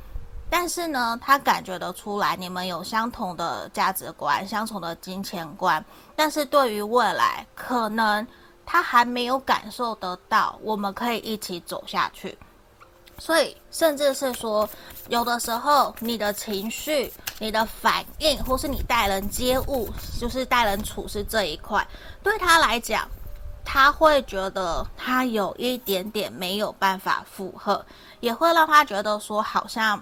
[0.57, 8.25] 但是呢，他感觉得出来，你们有相同的价值观、相同的金钱观，但是对于未来，可能
[8.65, 12.39] 他还没有感受得到，我们可以一起走下去。
[13.19, 14.69] 所以，甚至是说，
[15.09, 19.89] 有的时候你的情绪、你的反应，或是你待人接物，
[20.21, 21.85] 就是待人处事这一块，
[22.23, 23.09] 对他来讲，
[23.65, 27.85] 他会觉得他有一点点没有办法负荷，
[28.21, 30.01] 也会让他觉得说，好像。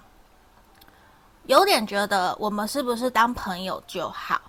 [1.45, 4.39] 有点觉得我们是不是当朋友就好，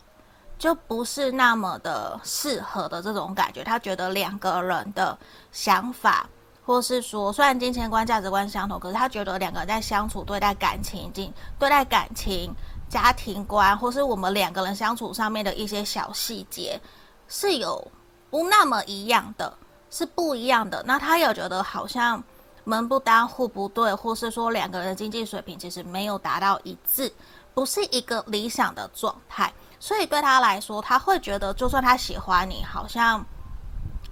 [0.57, 3.64] 就不是那么的适合的这种感觉。
[3.64, 5.18] 他觉得两个人的
[5.50, 6.28] 想法，
[6.64, 11.12] 或是说虽然金钱观、价值观相同，可是他觉得两个人在相处、对待感情、
[11.59, 12.54] 对待感情、
[12.88, 16.80] 家庭观，或是我们两个人相处上面的一些小细节，
[17.26, 17.90] 是有
[18.30, 19.52] 不那么一样的，
[19.90, 20.80] 是不一样的。
[20.87, 22.22] 那他也觉得好像。
[22.64, 27.12] 门不当户不对，或是说两个人的经济水平其实没有达到一致，
[27.55, 29.53] 不是一个理想的状态。
[29.79, 33.24] 所以对他来说，他会觉得，就算他喜欢你，好像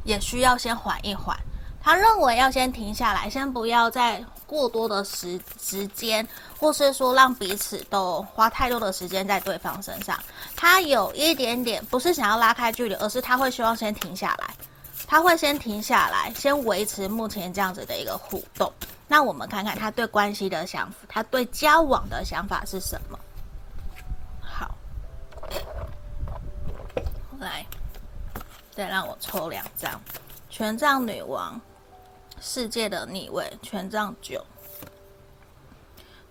[0.04, 1.36] 也需要先缓一缓。
[1.82, 6.26] 他认为要先停下来，先不要再过多的时时间，
[6.60, 10.16] 或是说让彼此都花太多的时间在对方身上。
[10.54, 14.54] 他有一点点不是想要拉开距离，而是他会希望先停下来。
[15.12, 18.72] 他会先停下来，先维持目前这样子的一个互动。
[19.06, 23.18] 那我们看看他对关系的想法，他对交往的想法是什么？
[24.40, 24.74] 好，
[27.38, 27.66] 来，
[28.70, 30.00] 再让我抽两张，
[30.48, 31.60] 权杖女王，
[32.40, 34.42] 世界的逆位，权杖九。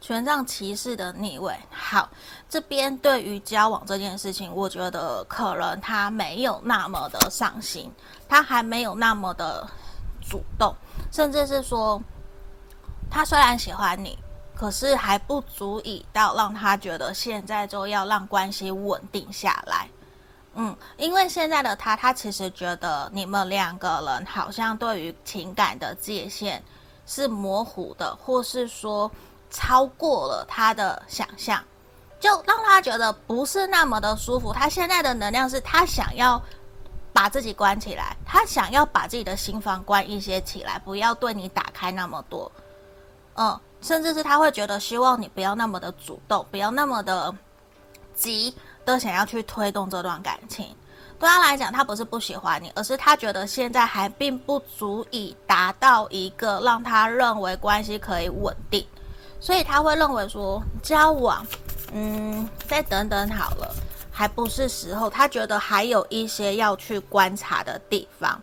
[0.01, 2.09] 权杖骑士的逆位，好，
[2.49, 7.89] 这边对于交往这件事情，我觉得可能他没有那么的上心，
[8.27, 9.65] 他还没有那么的
[10.27, 10.75] 主动，
[11.11, 12.01] 甚至是说，
[13.11, 14.17] 他虽然喜欢你，
[14.55, 19.87] 可是还不足以到让他觉得现在就要让关系稳定下来。
[20.55, 26.61] 嗯，因为现在的他，他其实觉得你们两个人好像对于情感的界限
[27.05, 29.09] 是模糊的，或是说。
[29.51, 31.63] 超过了他的想象，
[32.19, 34.51] 就让他觉得不是那么的舒服。
[34.51, 36.41] 他现在的能量是他想要
[37.13, 42.51] 把自己关起来，他想要把自己的心房关一些起来，不要对你打开那么多。
[43.35, 47.33] 嗯，甚至是他会觉得希望你不要那么的主动，不要那么的
[48.15, 50.75] 急的想要去推动这段感情。
[51.19, 58.85] 对他来讲，他不是不喜欢你，而是他觉得现在还并不足以达到一个让他认为关系可以稳定。
[59.41, 61.45] 所以他会认为说交往，
[61.91, 63.73] 嗯，再等等好了，
[64.11, 65.09] 还不是时候。
[65.09, 68.39] 他觉得还有一些要去观察的地方，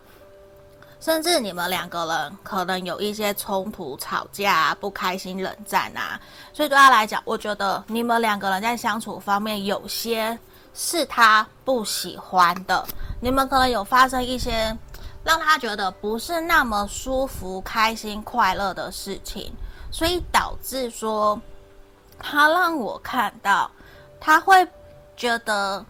[0.99, 6.19] 甚至你们两个人可能有一些冲突、吵架、不开心、冷战啊。
[6.51, 10.37] 所以对他来讲，我觉得你们两个人在相处方面有些
[10.73, 12.85] 是他不喜欢的。
[13.21, 14.77] 你们可能有发生一些
[15.23, 19.49] 让他觉得不是那么舒服、开心、快乐的事情。
[19.91, 21.39] 所以导致说，
[22.17, 23.69] 他让我看到，
[24.19, 24.67] 他会
[25.15, 25.83] 觉得，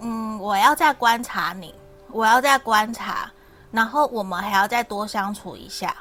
[0.00, 1.74] 嗯，我要再观察你，
[2.10, 3.30] 我要再观察，
[3.70, 5.96] 然后我们还要再多相处一下，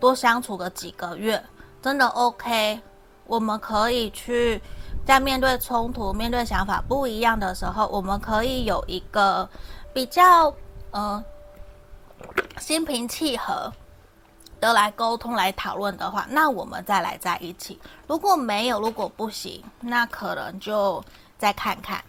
[0.00, 1.42] 多相处个几个月，
[1.80, 2.80] 真的 OK，
[3.26, 4.60] 我们可以去
[5.04, 9.48] 在面对冲突、面对想法不一样的时候，我们可以有一个
[9.92, 10.52] 比较
[10.90, 11.22] 呃
[12.58, 13.72] 心平气和
[14.62, 17.76] 的来沟通、来讨论的话，那我们再来在一起。
[18.06, 21.04] 如果没有，如果不行，那可能就
[21.36, 22.00] 再看看。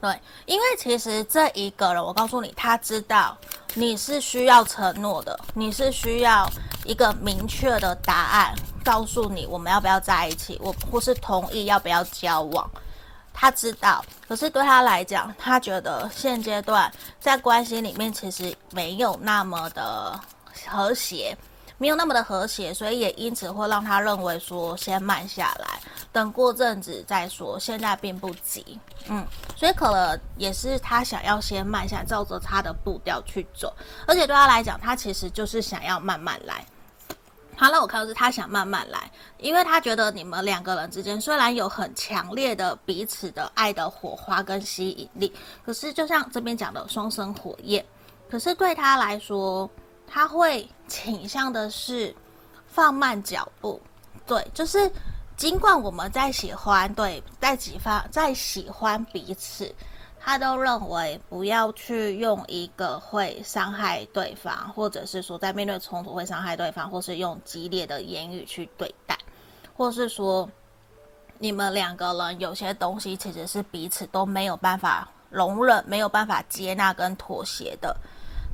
[0.00, 3.38] 对，因为其实这一个人，我告诉你，他知道
[3.74, 6.50] 你是需要承诺的，你是需要
[6.84, 8.52] 一个明确的答案，
[8.84, 12.68] 告诉你我们要不要在一起，我或是同意要不要交往。
[13.32, 20.18] 他知道，可是对他来讲，他觉得现阶段在关系里面其实没有那么的
[20.66, 21.36] 和谐。
[21.80, 25.80] 没有那么的和谐，所以也因此会让他认为说先慢下来，
[26.12, 28.78] 等过阵子再说，现在并不急，
[29.08, 29.26] 嗯，
[29.56, 33.74] 所以可能也是他想要先慢下来，照着他的步调去走，
[34.06, 36.62] 而且对他来讲，他其实就是想要慢慢来。
[37.56, 45.32] 好，那我看到是他想慢慢来，因为他觉得你们两个人之间虽然有很强烈的彼此的爱的火花跟吸引力，
[45.64, 47.82] 可是就像这边讲的双生火焰，
[48.30, 49.70] 可是对他来说。
[50.12, 52.12] 他会倾向的是
[52.66, 53.80] 放慢脚步，
[54.26, 54.90] 对，就是
[55.36, 59.72] 尽管我们在喜欢，对，在几方在喜欢彼此，
[60.18, 69.16] 他都认为不要去用一个会伤害对方，或者是说在面对冲突会伤害对方，或是用激烈的言语去对待，
[69.76, 70.50] 或是说
[71.38, 77.96] 你们两个人有些东西其实是彼此都没有办法容忍、没有办法接纳跟妥协的。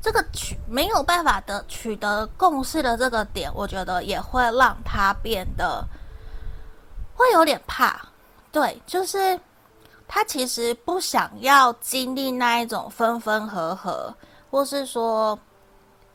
[0.03, 5.85] 这个取没有办法的取得共识的这个点，我觉得也会让他变得
[7.15, 8.01] 会有点怕。
[8.53, 9.39] 对，就是
[10.07, 14.15] 他其实不想要经历那一种分分合合，
[14.51, 15.39] 或是说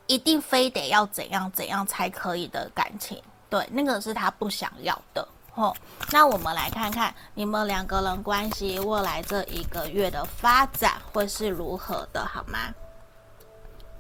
[0.08, 3.22] 一定非得要怎样怎样才可以的感情。
[3.50, 5.28] 对，那个是他不想要的。
[5.56, 5.76] 哦，
[6.10, 12.74] 那我们来看看你们两个人关系未来这一个月的发展会是如何的，好吗？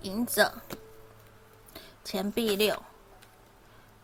[0.02, 0.52] 隐者，
[2.04, 2.76] 钱币六，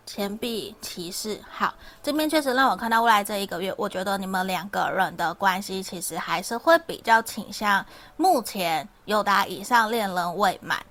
[0.06, 1.39] 钱币骑士。
[1.50, 1.74] 好，
[2.04, 7.86] 这边确实让我看到未来这一个月，我觉得你们两个人的关系其实还是会比较倾向
[8.16, 10.86] 目前友达以上恋人未满，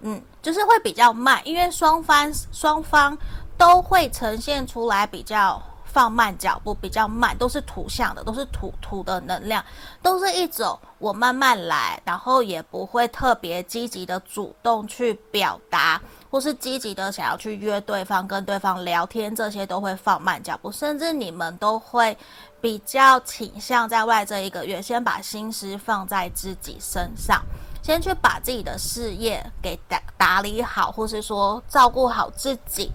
[0.00, 3.16] 嗯，就是会比较慢，因为双方双方
[3.56, 5.62] 都会呈现出来比较。
[5.96, 9.64] 放慢脚步，比较慢，都是土象的，都是土土的能量，
[10.02, 15.98] 都是一种我慢慢来，然后也不会特别积极的主动去表达，
[16.30, 22.14] 或是积极的想要去约对方，跟对方聊天，这些都会放慢脚步，甚至你们都会
[22.60, 27.42] 比较倾向在外这一个月，先把心思放在自己身上，
[27.82, 32.92] 先去把自己的事业给打打理好，或是说照顾好自己，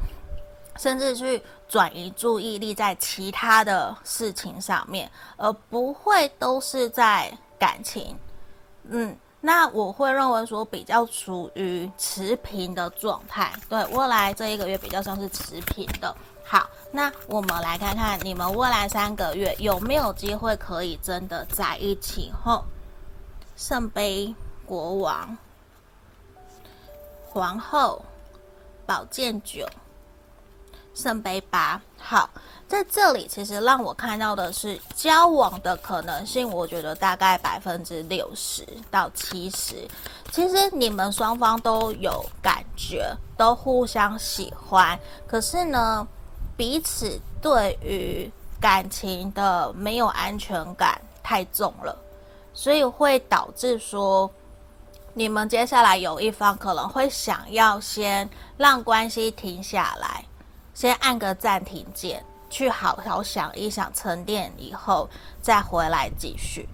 [0.78, 1.41] 甚至去。
[1.72, 8.13] 转移注意力在其他的事情上面，而不会都是在感情。
[8.84, 13.53] 嗯，那我会认为说比较属于持平的状态。
[13.69, 16.13] 对，未来这一个月比较像是持平的。
[16.43, 22.34] 好，那我们来看看你们未来三个月有没有机会可以真的在一起？
[22.43, 22.65] 后
[23.55, 25.38] 圣杯国王、
[27.30, 28.03] 皇后、
[28.86, 29.65] 宝剑九。
[30.94, 32.30] 圣杯八，好，
[32.68, 39.88] 在这里其实让我看到的是交往的可能性，我觉得大概百分之六十到七十。
[40.32, 46.06] 其实你们双方都有感觉，都互相喜欢，可是呢，
[46.58, 51.98] 彼此对于感情的没有安全感太重了，
[52.54, 54.30] 所以会导致说，
[55.14, 60.26] 你们接下来有一方可能会想要先让关系停下来。
[60.74, 65.09] 先按个暂停键，去好好想一想，沉淀以后
[65.41, 66.67] 再回来继续。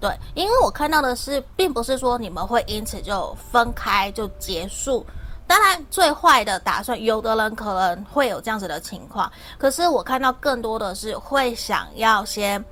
[0.00, 5.04] 对，因为我看到的是，并不是说你们会因此就分开就结束。
[5.46, 9.30] 当然，最坏的打算，有的人可能会有这样子的情况。
[9.56, 12.64] 可是我看到更多的是会想要先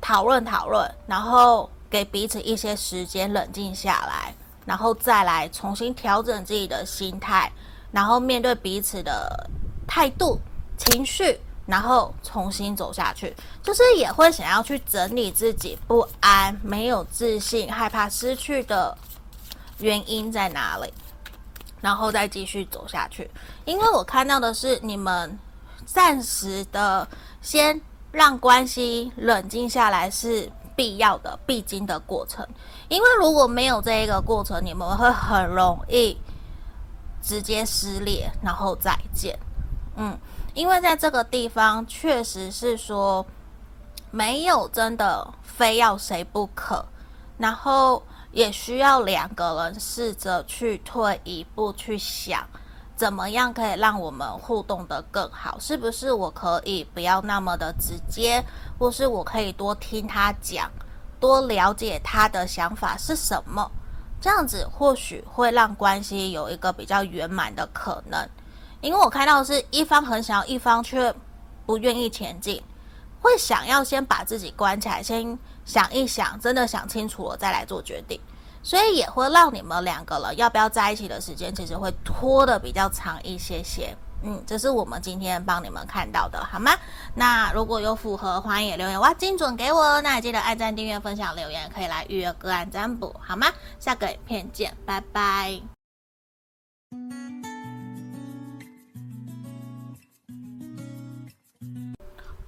[0.00, 4.34] 讨论讨论，然后给彼此一些时间冷静下来，
[4.66, 7.50] 然后再来重新调整自己的心态，
[7.90, 9.48] 然后面对彼此的。
[9.94, 10.40] 态度、
[10.78, 18.96] 情绪，然后重新走下去，就是也会想要去整理自己不安、没有自信、害怕失去的
[19.80, 20.90] 原因在哪里，
[21.82, 23.30] 然后再继续走下去。
[23.66, 25.38] 因为我看到的是你们
[25.84, 27.06] 暂时的
[27.42, 27.78] 先
[28.10, 32.48] 让关系冷静下来是必要的、必经的过程。
[32.88, 36.16] 因为如果没有这一个过程，你们会很容易
[37.20, 39.38] 直接撕裂，然后再见。
[39.96, 40.18] 嗯，
[40.54, 43.24] 因为在这个地方确实是说
[44.10, 46.84] 没有真的非要谁不可，
[47.38, 52.46] 然后也需要两个人试着去退一步去想。
[52.94, 55.58] 怎么样可以让我们互动得更好？
[55.58, 58.44] 是不是我可以不要那么的直接，
[58.78, 60.70] 或是我可以多听他讲，
[61.18, 63.68] 多了解他的想法是什么？
[64.20, 68.28] 这样子或许会让关系有一个比较圆满的可能。
[68.82, 71.14] 因为我看到的是一方很想要，一方却
[71.64, 72.62] 不愿意前进，
[73.20, 78.20] 会想要先把自己关起来，先想一想，真的想清楚了再来做决定。
[78.64, 83.96] 所以也会让你们两个人要不要在一起的时间，其实会拖得比较长一些些。
[84.24, 86.72] 嗯，这是我们今天帮你们看到的，好吗？
[87.14, 90.00] 那如果有符合，欢迎留言哇，精准给我。
[90.02, 93.48] 那也记得按赞、订阅、分享、留言，可以来预约个案占卜，好吗？
[93.80, 95.60] 下个影片见，拜拜。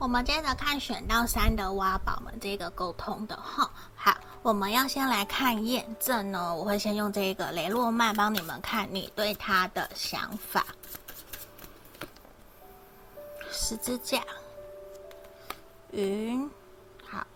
[0.05, 4.14] 我们接着看选到三的挖宝们这个沟通的哈，好。
[4.42, 10.66] 我们要先来看验证呢，我会先用这个雷诺曼帮你们看你对他的想法。
[13.50, 14.20] 十字架，
[15.92, 16.50] 云，
[17.02, 17.26] 好，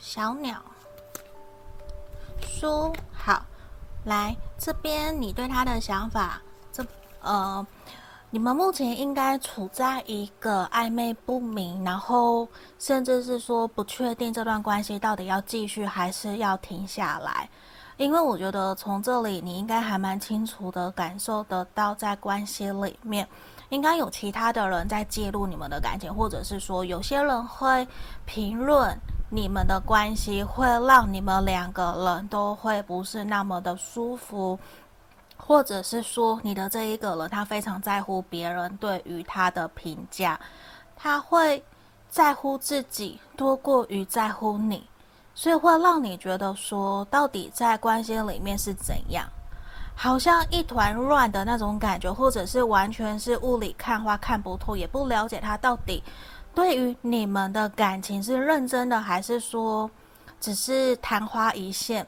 [0.00, 0.60] 小鸟，
[2.40, 3.40] 书，好，
[4.04, 6.42] 来这边你对他的想法，
[6.72, 6.84] 这
[7.20, 7.64] 呃。
[8.34, 17.46] 你们目前应该处在一个暧昧不明，然后甚至是说不确定这段关系到底要继续还是要停下来。
[17.98, 23.28] 因为我觉得从这里你应该还蛮清楚的感受得到，在关系里面
[23.68, 27.86] 应该有其他的人在介入你们的感情，或者是说有些人会
[28.24, 34.58] 评论你们的关系，会让你们两个人都会不是那么的舒服。
[35.44, 40.38] 或者是说，你的这一个人，他非常在乎别人对于他的评价，
[40.96, 41.62] 他会
[42.08, 44.86] 在乎自己多过于在乎你，
[45.34, 49.28] 所以会让你觉得说，到底在关系里面是怎样，
[49.96, 56.02] 好像一团乱的那种感觉，或者是完全是雾里看花看不透，也不了解他到底
[56.54, 59.90] 对于你们的感情是认真的，还是说
[60.40, 62.06] 只是昙花一现。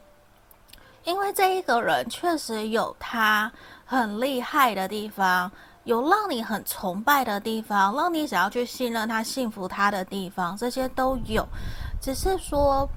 [1.05, 3.51] 因为这一个人确实有他
[3.85, 5.51] 很厉害的地方，
[5.83, 11.47] 有让你很崇拜的地方，让你想要去信任他、信服他的地方，这些都有。
[12.01, 12.89] 只是说，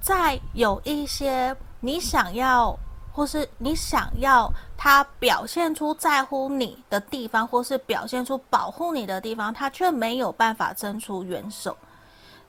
[0.00, 2.78] 在有一些你想要，
[3.12, 11.76] 或是你想要他表现出在乎你的地方，或是表现出保护你的地方，他却没有办法伸出援手。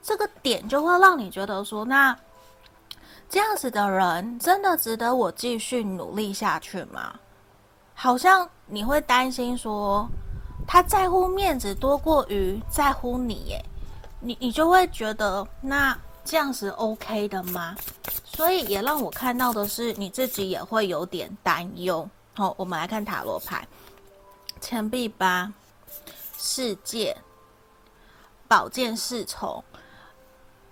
[0.03, 2.15] 这个点就会让你觉得说，那。
[3.29, 7.13] 这样子的人真的值得我继续努力下去吗？
[7.93, 10.07] 好像你会担心说，
[10.67, 13.65] 他在乎面子多过于在乎你耶，
[14.19, 17.75] 你你就会觉得那这样子 OK 的吗？
[18.23, 22.07] 所以也让我看到的是，你自己也会有点担忧。
[22.33, 23.67] 好，我们来看塔罗牌，
[24.61, 25.51] 钱币八，
[26.37, 27.17] 世界，
[28.47, 29.63] 宝剑侍从。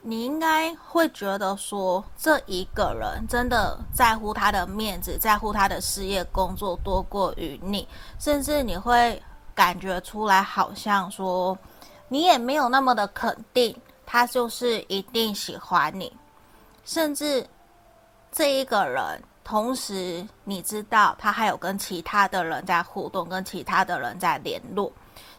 [0.08, 7.88] 你应该会觉得说，这一个人真的在乎他的面子，在乎他的事业工作多过于你，
[8.20, 9.20] 甚至你会
[9.56, 11.58] 感觉出来，好像说
[12.08, 13.76] 你也没有那么的肯定，
[14.06, 16.16] 他就是一定喜欢你，
[16.84, 17.44] 甚至
[18.32, 24.92] 这一个人，同时你知道他还有跟其他的人在互动，跟其他的人在联络。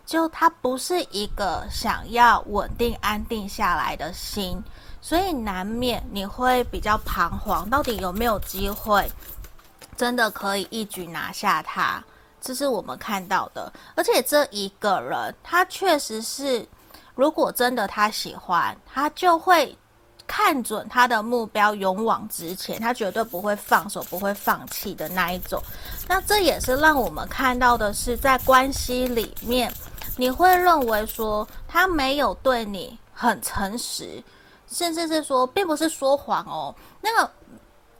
[0.07, 4.63] 就他不是一个想要稳定安定下来的心，
[5.03, 9.11] 所以难免你会比较彷徨，到底有没有机会
[9.97, 12.03] 真的可以一举拿下他？
[12.41, 13.73] 这是我们看到的。
[13.97, 16.65] 而且这一个人，他确实是，
[17.17, 19.77] 如果真的他喜欢，他就会
[20.25, 25.61] 看准他的目标，勇往直前，他绝对不会放手，不会放弃的那一种。
[26.07, 29.73] 那这也是让我们看到的是，在关系里面。
[30.17, 34.23] 你会认为说他没有对你很诚实，
[34.67, 37.31] 甚至是说并不是说谎哦，那个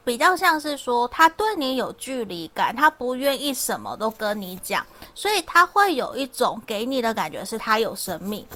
[0.05, 8.47] 比较像是说他对你有距离感，他不愿意什么都跟你讲，所以他会有一种给你的感觉是他有神秘，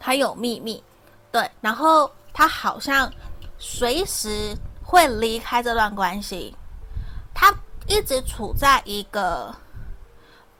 [0.00, 0.82] 他有秘密，
[1.30, 3.12] 对，然后他好像
[3.58, 6.56] 随时会离开这段关系，
[7.34, 7.54] 他
[7.86, 9.54] 一直处在一个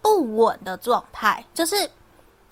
[0.00, 1.90] 不稳的状态，就是。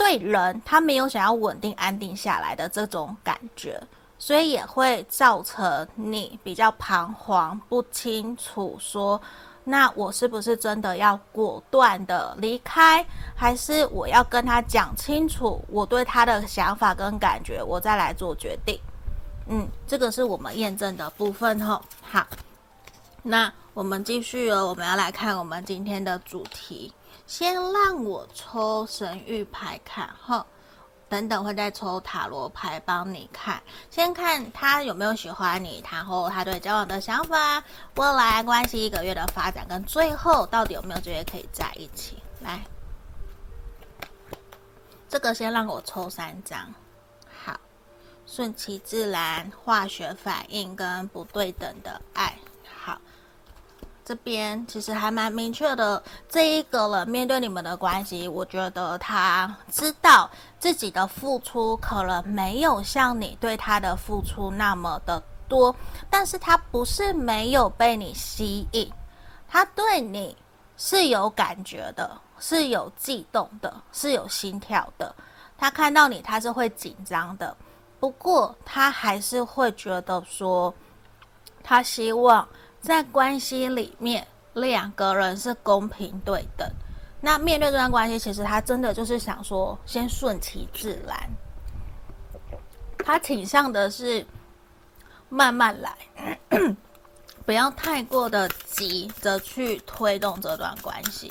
[0.00, 3.78] 对人，他没有想要稳定安定下来的这种感觉，
[4.18, 9.20] 所以也会造成你比较彷徨，不清楚说
[9.62, 13.04] 那我是不是真的要果断的离开，
[13.36, 18.80] 还是我要跟他讲清楚我对他的想法跟感觉，我再来做决定？
[19.48, 21.82] 嗯，这个是我们验证的部分吼。
[22.00, 22.26] 好，
[23.22, 26.90] 那我们继续哦，我们要来看我们今天的主题。
[27.30, 30.44] 先让我抽神谕牌看哈。
[31.08, 33.62] 等等，会再抽塔罗牌帮你看。
[33.88, 37.62] 先看他有没有喜欢你，然后他对交往的想法，
[37.94, 42.16] 未来关系一个月的发展，跟最后到底有没有机会可以在一起。
[42.40, 42.64] 来，
[45.08, 46.74] 这个先让我抽三张。
[47.44, 47.56] 好，
[48.26, 52.36] 顺其自然，化学反应跟不对等的爱。
[54.10, 65.72] 这边其实还蛮明确的，这一个人面对你们的关系，我觉得他知道自己的付出可能没有像你对他的付出那么的多，
[66.10, 68.92] 但是他不是没有被你吸引，
[69.46, 70.36] 他对你
[70.76, 75.14] 是有感觉的，是有悸动的，是有心跳的，
[75.56, 77.56] 他看到你他是会紧张的，
[78.00, 80.74] 不过他还是会觉得说，
[81.62, 82.44] 他希望。
[82.80, 86.68] 在关系里面，两个人是公平对等。
[87.20, 91.30] 那面对这段关系，其实他真的就是想说，先顺其自然。
[93.04, 94.24] 他倾向的是
[95.28, 95.94] 慢慢来，
[97.44, 101.30] 不要太过的急着去推动这段关系。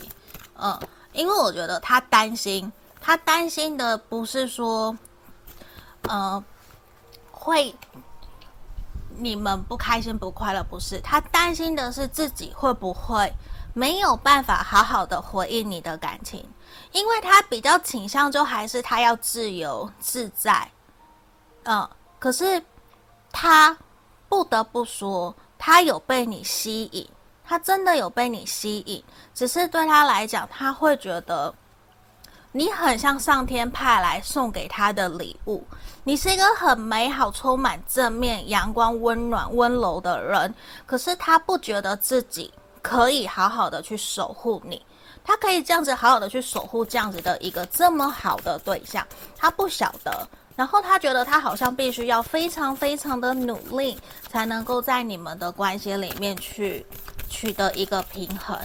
[0.55, 0.79] 嗯，
[1.13, 2.71] 因为我觉得他担心，
[3.01, 4.95] 他担心的不是说，
[6.03, 6.43] 呃，
[7.31, 7.75] 会。
[9.19, 13.31] 你们不开心不快乐，不是，他担心的是自己会不会
[13.73, 16.43] 没有办法好好的回应你的感情，
[16.91, 20.71] 因为他比较倾向就还是他要自由自在，
[21.63, 22.63] 嗯，可是
[23.31, 23.77] 他
[24.27, 27.07] 不得不说，他有被你吸引，
[27.43, 29.03] 他真的有被你吸引，
[29.33, 31.53] 只是对他来讲，他会觉得。
[32.51, 35.63] 你很像上天派来送给他的礼物。
[36.09, 40.51] 你是一个很美好、充满正面、阳光、温暖、温柔的人，
[40.87, 42.51] 可是他不觉得自己
[42.81, 44.83] 可以好好的去守护你。
[45.23, 49.05] 他可以这样子好好的去守护这样子的一个这么好的对象，
[49.37, 50.27] 他不晓得。
[50.55, 53.95] 然后他觉得他好像必须要非常非常的努力，
[54.31, 56.83] 才能够在你们的关系里面去
[57.29, 58.57] 取得一个平衡。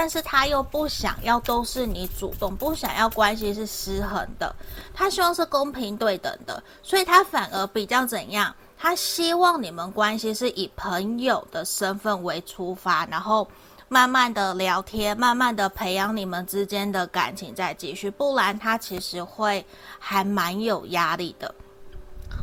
[0.00, 4.54] 但是他又不想要都是你主动，不想要关系是失衡的，
[4.94, 8.54] 他希望是公平对等的，所以他反而比较怎样？
[8.78, 13.48] 他希望你们关系是以朋友的身份为出发，然后
[13.88, 19.66] 慢慢的聊天，慢慢的培养你们之间的感情再继续，不然他其实会
[19.98, 21.52] 还蛮有压力的。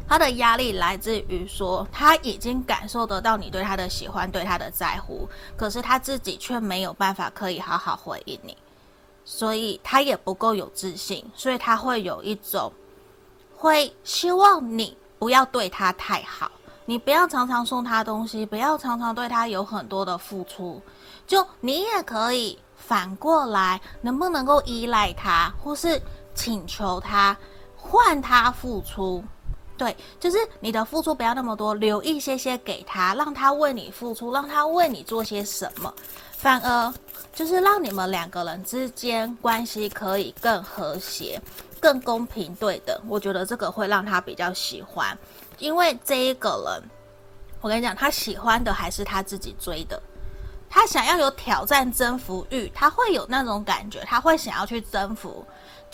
[0.08, 5.28] 他的压力来自于说，他已经感受得到你对他的喜欢，对他的在乎，
[5.58, 8.56] 可是他自己却没有办法可以好好回应你，
[9.24, 12.72] 所以他也不够有自信，所以他会有一种，
[13.56, 16.52] 会希望你不要对他太好，
[16.86, 20.80] 你不要常常送他东西，不要常常对他有很多的付出，
[21.26, 26.00] 就你也可以反过来，能不能够依赖他，或是
[26.36, 27.36] 请求他
[27.76, 29.24] 换他付出。
[29.78, 35.94] 对，就是你的付出不要那么多，留一些些给他，让他为你付出，让他为你做些什么，
[36.32, 36.94] 反而
[37.34, 41.42] 就是让你们两个人之间关系可以更和谐、
[41.82, 42.98] 更公平对等。
[43.08, 45.18] 我觉得这个会让他比较喜欢，
[45.60, 46.90] 因为这一个人，
[47.60, 50.02] 我跟你讲，他喜欢的还是他自己追的，
[50.70, 55.46] 他想要有挑战、征服欲，他会有那种感觉，他会想要去征服。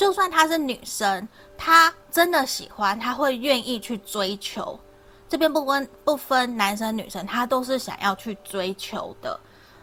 [0.02, 4.80] 就算她是女生，她真的喜欢，她会愿意去追求。
[5.30, 9.40] 这边不分不分男生女生，她都是想要去追求的。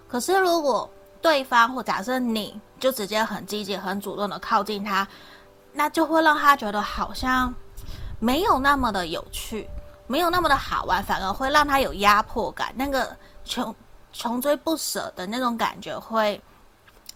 [0.08, 0.90] 可是如果
[1.22, 5.06] 对方或假设你就直接很积极、很主动的靠近她，
[5.72, 7.54] 那就会让她觉得好像
[8.18, 9.70] 没有那么的有趣，
[10.08, 12.74] 没有那么的好玩，反而会让她有压迫感。
[12.74, 13.72] 那个穷
[14.12, 16.42] 穷追不舍的那种感觉，会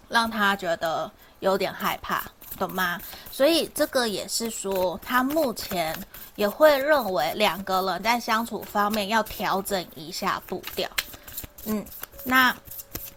[0.09, 2.23] 让他觉得有点害怕。
[2.59, 3.01] 懂吗？
[3.31, 5.97] 所以这个也是说，他目前
[6.37, 10.89] 也会认为两个人在相处方面要调整一下步调。
[11.65, 11.85] 嗯，
[12.25, 12.55] 那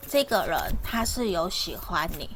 [0.07, 2.29] 这个人他是有喜欢你，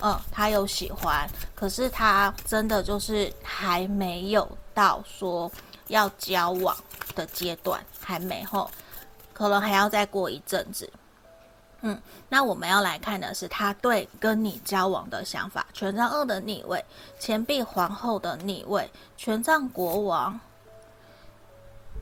[0.00, 5.50] 嗯，他有喜欢，可是他真的就是还没有到说
[5.88, 6.76] 要交往
[7.14, 8.70] 的阶段，还没吼，
[9.32, 10.88] 可能还要再过一阵子。
[11.80, 15.64] 嗯，那我们要来看的是他对跟你交往的想法。
[15.72, 16.84] 权杖二的逆位，
[17.20, 20.38] 钱币皇后的逆位，权杖国王，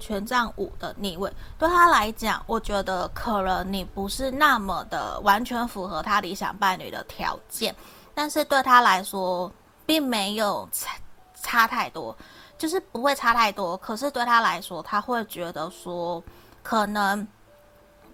[0.01, 7.75] 权杖五的逆位，对他来讲，我觉得可能你不是那么的完全符合他理想伴侣的条件，
[8.15, 9.53] 但是对他来说，
[9.85, 10.97] 并没有差
[11.43, 12.17] 差太多，
[12.57, 13.77] 就是不会差太多。
[13.77, 16.23] 可是对他来说，他会觉得说，
[16.63, 17.27] 可能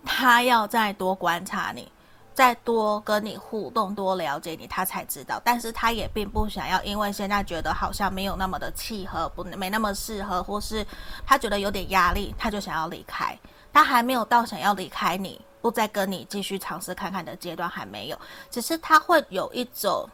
[0.05, 1.90] 他要再多观察你。
[2.34, 5.38] 再多跟你互动，多了解你，他才知道。
[5.44, 10.82] 但是他也并不想要，因为现在觉得好像没有那么的契合，不没那么适合，或是
[11.26, 13.38] 他觉得有点压力，他就想要离开。
[13.70, 18.18] 他还没有到想要离开你，不再跟你继续尝试看看的阶段，还没有。
[18.50, 20.09] 只是他会有一种，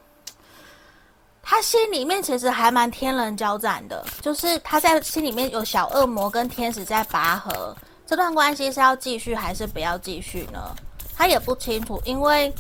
[1.41, 7.76] 他心里面其实还蛮天人交战的，就是他在心里面有小恶魔跟天使在拔河。
[8.09, 10.75] 这段关系是要继续还是不要继续呢？
[11.15, 12.51] 他也不清楚，因为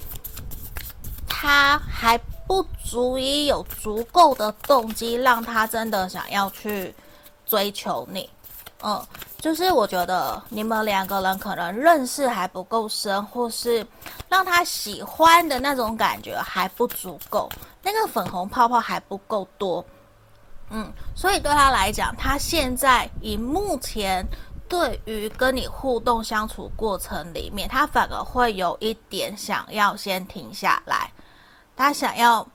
[1.26, 6.94] 他还不足以有足够的动机让他真的想要去
[7.46, 8.28] 追求你。
[8.82, 9.02] 嗯，
[9.38, 13.86] 就是我觉得你们两个人可能认识还不够深，或是
[14.28, 17.48] 让他喜欢的那种感觉还不足够，
[17.82, 19.82] 那个粉红泡泡还不够多。
[20.70, 24.22] 嗯，所以对他来讲，他现在以目前。
[24.68, 31.10] 对于跟你互动相处过程里面，他反而会有一点想要先停下来，
[31.74, 32.46] 他想要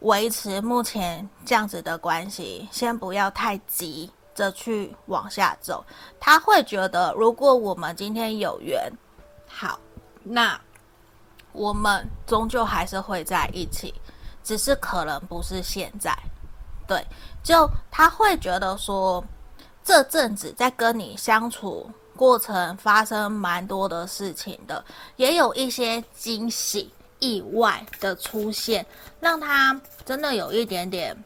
[0.00, 5.84] 维持目前这样子的关系，先不要太急着去往下走。
[6.18, 8.90] 他会觉得，如果我们今天有缘，
[9.46, 9.78] 好，
[10.22, 10.58] 那
[11.52, 13.92] 我们终究还是会在一起，
[14.42, 16.16] 只是可能不是现在。
[16.86, 17.06] 对，
[17.42, 19.22] 就他会觉得说。
[19.88, 24.84] 这阵子在跟你相处过程发生蛮多的事情的，
[25.16, 28.84] 也有一些惊喜、意外的出现，
[29.18, 31.16] 让他真的有一点点，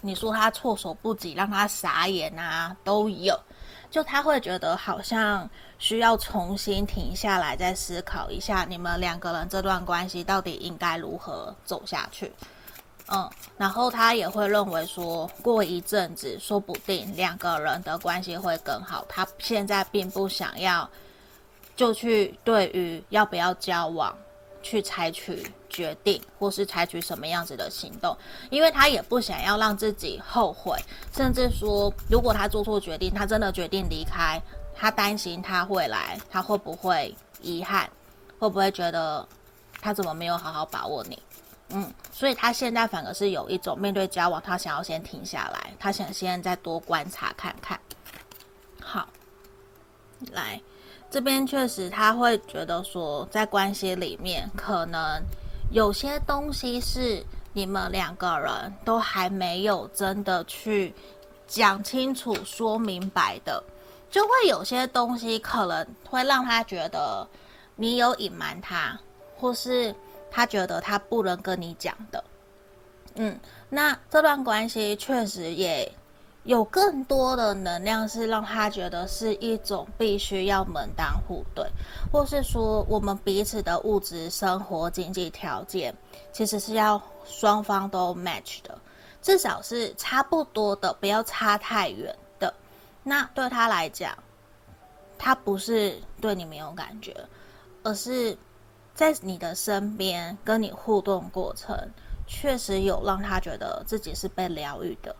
[0.00, 3.36] 你说他措手不及，让他傻眼啊，都有。
[3.90, 5.50] 就他会觉得好像
[5.80, 12.32] 需要重新停下来，再思考一下你们两个人这段关系到底应该如何走下去。
[13.10, 19.04] 嗯，然后他也会认为说，过一阵子说不定两个人的关系会更好。
[19.08, 20.88] 他现在并不想要
[21.74, 24.14] 就去对于要不要交往
[24.62, 28.14] 去采取决定，或是采取什么样子的行动，
[28.50, 30.78] 因为他也不想要让自己后悔，
[31.14, 34.38] 甚至说如果他做错决定，他真的决定离开，
[34.74, 37.88] 他担心他会来，他会不会遗憾，
[38.38, 39.26] 会不会觉得
[39.80, 41.18] 他怎么没有好好把握你？
[41.70, 47.78] 嗯，所以他现在反而是有一种面对交往，他想要先停下来，他想先再多观察看看。
[48.80, 49.06] 好，
[50.32, 50.58] 来
[51.10, 55.22] 这边确实他会觉得说，在关系里面可能
[55.70, 60.94] 有些东西是你们两个人都还没有真的去
[61.46, 63.62] 讲清楚、说明白的，
[64.10, 67.28] 就会有些东西可能会让他觉得
[67.76, 68.98] 你有隐瞒他，
[69.36, 69.94] 或是。
[70.30, 72.22] 他觉得他不能跟你讲的，
[73.14, 75.90] 嗯，那这段关系确实也
[76.44, 81.64] 有更多的能量，是让他觉得是一种必须要门当户对，
[82.12, 85.94] 或是说我们彼此的物质生活经济条件
[86.32, 88.78] 其实是要双方都 match 的，
[89.22, 92.54] 至少是差不多的，不要差太远的。
[93.02, 94.16] 那对他来讲，
[95.18, 97.16] 他不是对你没有感觉，
[97.82, 98.36] 而是。
[98.98, 101.72] 在你的身边跟你互动过程，
[102.26, 105.14] 确实有让他觉得自己是被疗愈的，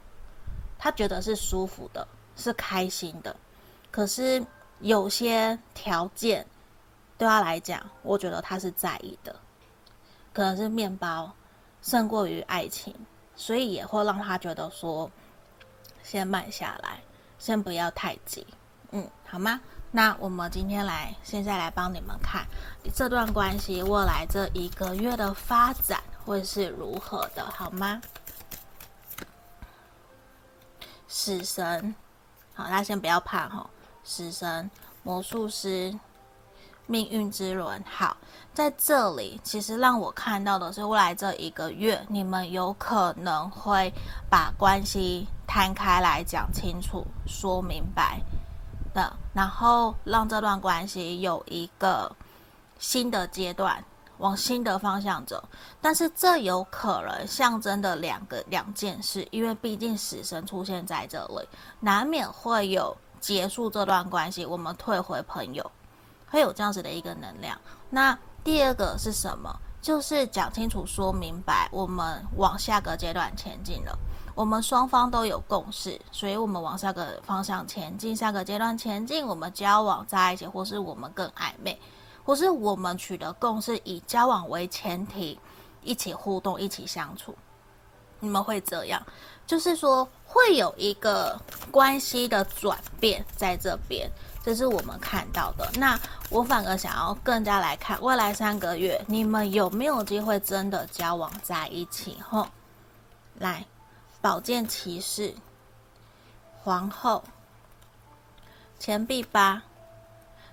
[0.76, 3.36] 他觉得是舒服的，是开心的。
[3.92, 4.44] 可是
[4.80, 6.44] 有些条件
[7.16, 9.36] 对他来讲，我觉得他是在意的，
[10.32, 11.32] 可能是面包
[11.80, 12.92] 胜过于爱情，
[13.36, 15.08] 所以也会让他觉得说，
[16.02, 17.00] 先慢下来，
[17.38, 18.44] 先不要太急，
[18.90, 19.60] 嗯，好吗？
[19.90, 22.46] 那我们今天来，现在来帮你们看
[22.94, 28.00] 这段关系未来这一个月的发展会是如何的，好吗？
[31.08, 31.94] 死神，
[32.52, 33.68] 好，大家先不要怕哈。
[34.04, 34.70] 死神、
[35.02, 35.98] 魔术师、
[36.86, 38.14] 命运之轮，好，
[38.52, 43.90] 在这里其实让我看到的是，未来这一个月你们有可能会
[44.28, 48.20] 把关系摊开来讲清楚、说明白。
[49.34, 52.10] 然后让这段关系有一个
[52.78, 53.84] 新的阶段，
[54.18, 55.42] 往新的方向走。
[55.80, 61.48] 但是这有可能象征的两个两件事，因为毕竟死神出现在这里，
[61.80, 65.70] 难免会有结束这段关系，我们退回朋友，
[66.28, 67.58] 会有这样子的一个能量。
[67.90, 69.54] 那第二个是什么？
[69.80, 73.96] 就是讲清楚、说明白，我们往下个阶段前进了。
[74.38, 81.76] 我们双方都有共识，所以我们往下个方向前进，下个阶段前进，我们交往在一起，或是我们更暧昧，
[82.24, 85.36] 或是我们取得共识，以交往为前提，
[85.82, 87.34] 一起互动，一起相处。
[88.20, 89.04] 你们会这样，
[89.44, 91.36] 就是说会有一个
[91.72, 94.08] 关系的转变在这边，
[94.44, 95.68] 这是我们看到的。
[95.74, 95.98] 那
[96.30, 102.16] 我反而想要更加来看未来三个月，你们有没有机会真的交往在一起？
[102.20, 102.46] 吼，
[103.40, 103.66] 来。
[104.28, 105.32] 宝剑骑士、
[106.62, 107.24] 皇后、
[108.78, 109.62] 钱币八、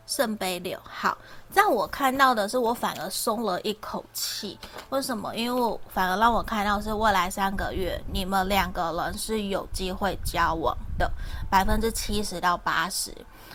[0.07, 0.79] 圣杯六。
[0.81, 1.17] 好，
[1.51, 4.57] 在我看到的是，我反而松了一口气。
[4.91, 5.35] 为什么？
[5.35, 11.11] 因为我反而让我看到是未来三个月，你们两个人是有机会交往的，
[11.49, 13.13] 百分之七十到八十。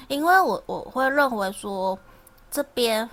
[0.09, 1.99] 因为我我会认为说，
[2.51, 3.09] 这边。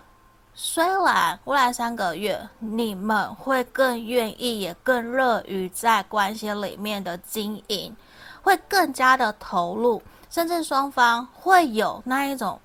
[0.59, 7.95] 虽然未来三个月你们会更愿意，也更乐于在关系里面的经营，
[8.41, 10.01] 会更加的投入，
[10.31, 12.59] 甚至双方会有那一种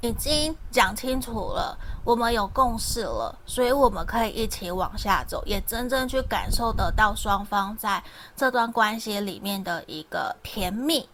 [0.00, 8.00] 已经讲清楚了，我们有共识了，所以我们可以一起往下走，也真正去感受得到双方在
[8.36, 11.08] 这段关系里面的一个甜蜜。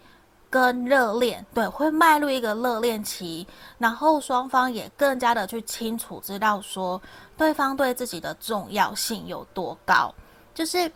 [0.51, 3.47] 跟热恋，对，会迈入一个热恋期，
[3.77, 7.01] 然后双方也更加的去清楚知道说
[7.37, 10.15] 对方对自己的重要性有多高，
[10.55, 10.91] 就是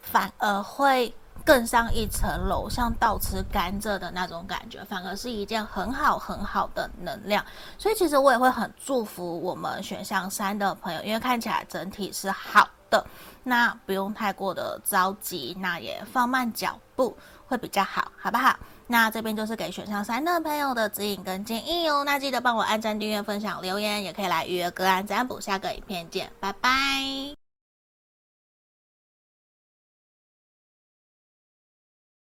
[0.00, 7.44] 反而会更上一层楼，像倒吃甘蔗的那种感觉，反而是一件很好很好的能量。
[7.78, 13.06] 所以其实我也会很祝福我们选项三的朋友，因为看起来整体是好的，
[13.44, 18.56] 那不用太过的着急，那也放慢脚步会比较好，好不好？
[18.86, 22.04] 那这边就是给选项三的朋友的指引跟建议哦。
[22.04, 25.40] 那记得帮我按赞、订阅、分享、留言，也可以来预约个案占卜。
[25.40, 27.45] 下个影片见，拜拜。